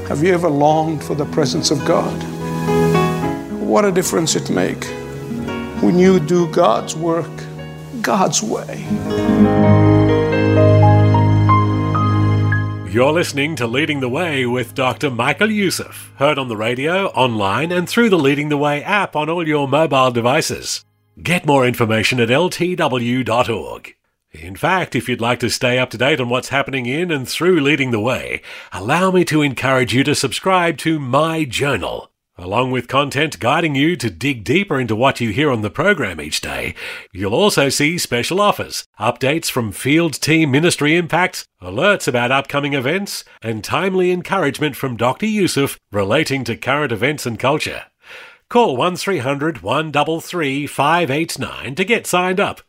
Have 0.10 0.22
you 0.22 0.34
ever 0.34 0.50
longed 0.50 1.02
for 1.02 1.16
the 1.16 1.24
presence 1.28 1.72
of 1.72 1.86
God? 1.86 2.22
What 3.62 3.86
a 3.86 3.94
difference 3.94 4.36
it 4.36 4.50
makes 4.50 4.90
when 5.82 5.98
you 5.98 6.20
do 6.20 6.52
God's 6.52 6.98
work 6.98 7.32
God's 8.02 8.44
way. 8.44 9.93
You're 12.94 13.12
listening 13.12 13.56
to 13.56 13.66
Leading 13.66 14.02
the 14.02 14.08
Way 14.08 14.46
with 14.46 14.76
Dr. 14.76 15.10
Michael 15.10 15.50
Youssef, 15.50 16.14
heard 16.18 16.38
on 16.38 16.48
the 16.48 16.56
radio, 16.56 17.08
online, 17.08 17.72
and 17.72 17.90
through 17.90 18.12
the 18.12 18.20
Leading 18.20 18.50
the 18.50 18.58
Way 18.58 18.84
app 18.84 19.16
on 19.16 19.32
all 19.32 19.48
your 19.48 19.68
mobile 19.68 20.12
devices. 20.12 20.86
Get 21.20 21.44
more 21.44 21.66
information 21.66 22.20
at 22.20 22.30
ltw.org. 22.30 23.96
In 24.32 24.56
fact, 24.56 24.96
if 24.96 25.10
you'd 25.10 25.22
like 25.22 25.40
to 25.40 25.50
stay 25.50 25.80
up 25.80 25.90
to 25.90 25.98
date 25.98 26.22
on 26.22 26.30
what's 26.30 26.50
happening 26.50 26.86
in 26.86 27.10
and 27.10 27.28
through 27.28 27.62
Leading 27.62 27.90
the 27.90 28.00
Way, 28.00 28.44
allow 28.72 29.10
me 29.10 29.26
to 29.26 29.42
encourage 29.42 29.96
you 29.96 30.04
to 30.04 30.14
subscribe 30.14 30.78
to 30.78 31.00
My 31.00 31.46
Journal 31.46 32.12
Along 32.36 32.72
with 32.72 32.88
content 32.88 33.40
guiding 33.40 33.76
you 33.76 33.96
to 33.96 34.10
dig 34.10 34.44
deeper 34.44 34.80
into 34.80 34.96
what 34.96 35.22
you 35.22 35.30
hear 35.30 35.52
on 35.52 35.62
the 35.62 35.70
program 35.70 36.20
each 36.20 36.42
day, 36.42 36.74
you'll 37.12 37.36
also 37.36 37.70
see 37.70 38.00
special 38.00 38.42
offers, 38.42 38.88
updates 39.00 39.52
from 39.52 39.72
field 39.72 40.14
team 40.20 40.50
ministry 40.50 40.96
impacts, 40.96 41.46
alerts 41.62 42.08
about 42.08 42.32
upcoming 42.32 42.74
events, 42.74 43.24
and 43.44 43.64
timely 43.64 44.12
encouragement 44.12 44.76
from 44.76 44.98
Dr. 44.98 45.28
Youssef 45.28 45.80
relating 45.92 46.44
to 46.46 46.58
current 46.58 46.92
events 46.92 47.28
and 47.28 47.38
culture. 47.38 47.84
Call 48.50 48.78
1300 48.78 49.62
133 49.62 50.66
589 50.66 51.76
to 51.76 51.86
get 51.86 52.08
signed 52.08 52.40
up. 52.40 52.62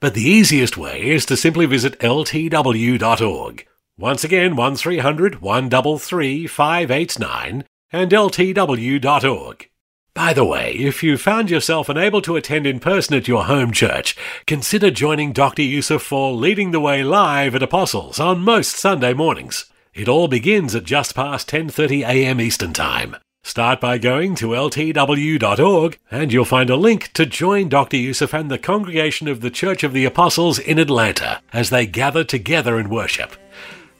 But 0.00 0.14
the 0.14 0.28
easiest 0.28 0.76
way 0.76 1.00
is 1.00 1.24
to 1.26 1.36
simply 1.36 1.66
visit 1.66 1.96
ltw.org. 2.00 3.66
Once 3.96 4.24
again, 4.24 4.56
1300 4.56 5.40
133 5.40 6.46
589 6.48 7.64
and 7.92 8.10
ltw.org. 8.10 9.68
By 10.14 10.34
the 10.34 10.44
way, 10.44 10.74
if 10.74 11.02
you 11.02 11.16
found 11.16 11.50
yourself 11.50 11.88
unable 11.88 12.20
to 12.22 12.36
attend 12.36 12.66
in 12.66 12.80
person 12.80 13.16
at 13.16 13.28
your 13.28 13.44
home 13.44 13.72
church, 13.72 14.14
consider 14.46 14.90
joining 14.90 15.32
Dr. 15.32 15.62
Youssef 15.62 16.02
for 16.02 16.32
Leading 16.32 16.70
the 16.70 16.80
Way 16.80 17.02
live 17.02 17.54
at 17.54 17.62
Apostles 17.62 18.20
on 18.20 18.40
most 18.40 18.76
Sunday 18.76 19.14
mornings. 19.14 19.66
It 19.94 20.08
all 20.08 20.28
begins 20.28 20.74
at 20.74 20.84
just 20.84 21.14
past 21.14 21.48
10:30 21.48 22.06
a.m. 22.06 22.40
Eastern 22.40 22.72
Time. 22.72 23.16
Start 23.44 23.80
by 23.80 23.98
going 23.98 24.36
to 24.36 24.48
ltw.org 24.48 25.98
and 26.10 26.32
you'll 26.32 26.44
find 26.44 26.70
a 26.70 26.76
link 26.76 27.12
to 27.14 27.26
join 27.26 27.68
Dr. 27.68 27.96
Youssef 27.96 28.32
and 28.32 28.50
the 28.50 28.58
congregation 28.58 29.26
of 29.26 29.40
the 29.40 29.50
Church 29.50 29.82
of 29.82 29.92
the 29.92 30.04
Apostles 30.04 30.58
in 30.58 30.78
Atlanta 30.78 31.40
as 31.52 31.70
they 31.70 31.84
gather 31.84 32.22
together 32.22 32.78
in 32.78 32.88
worship. 32.88 33.34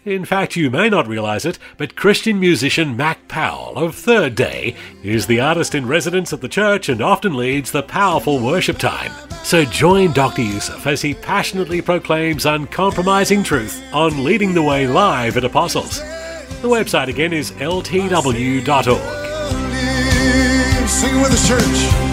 In 0.04 0.24
fact, 0.24 0.56
you 0.56 0.68
may 0.68 0.88
not 0.88 1.06
realize 1.06 1.44
it, 1.44 1.60
but 1.76 1.94
Christian 1.94 2.40
musician 2.40 2.96
Mac 2.96 3.28
Powell 3.28 3.76
of 3.76 3.94
Third 3.94 4.34
Day 4.34 4.74
is 5.04 5.28
the 5.28 5.38
artist 5.38 5.76
in 5.76 5.86
residence 5.86 6.32
at 6.32 6.40
the 6.40 6.48
church 6.48 6.88
and 6.88 7.00
often 7.00 7.36
leads 7.36 7.70
the 7.70 7.84
powerful 7.84 8.40
worship 8.40 8.78
time. 8.78 9.12
So 9.44 9.64
join 9.64 10.12
Dr. 10.12 10.42
Youssef 10.42 10.88
as 10.88 11.02
he 11.02 11.14
passionately 11.14 11.80
proclaims 11.80 12.46
uncompromising 12.46 13.44
truth 13.44 13.80
on 13.92 14.24
Leading 14.24 14.54
the 14.54 14.62
Way 14.62 14.88
live 14.88 15.36
at 15.36 15.44
Apostles. 15.44 16.00
The 16.62 16.68
website 16.68 17.06
again 17.06 17.32
is 17.32 17.52
ltw.org. 17.52 18.66
Sing 20.88 21.20
with 21.20 21.30
the 21.30 21.46
church. 21.46 22.12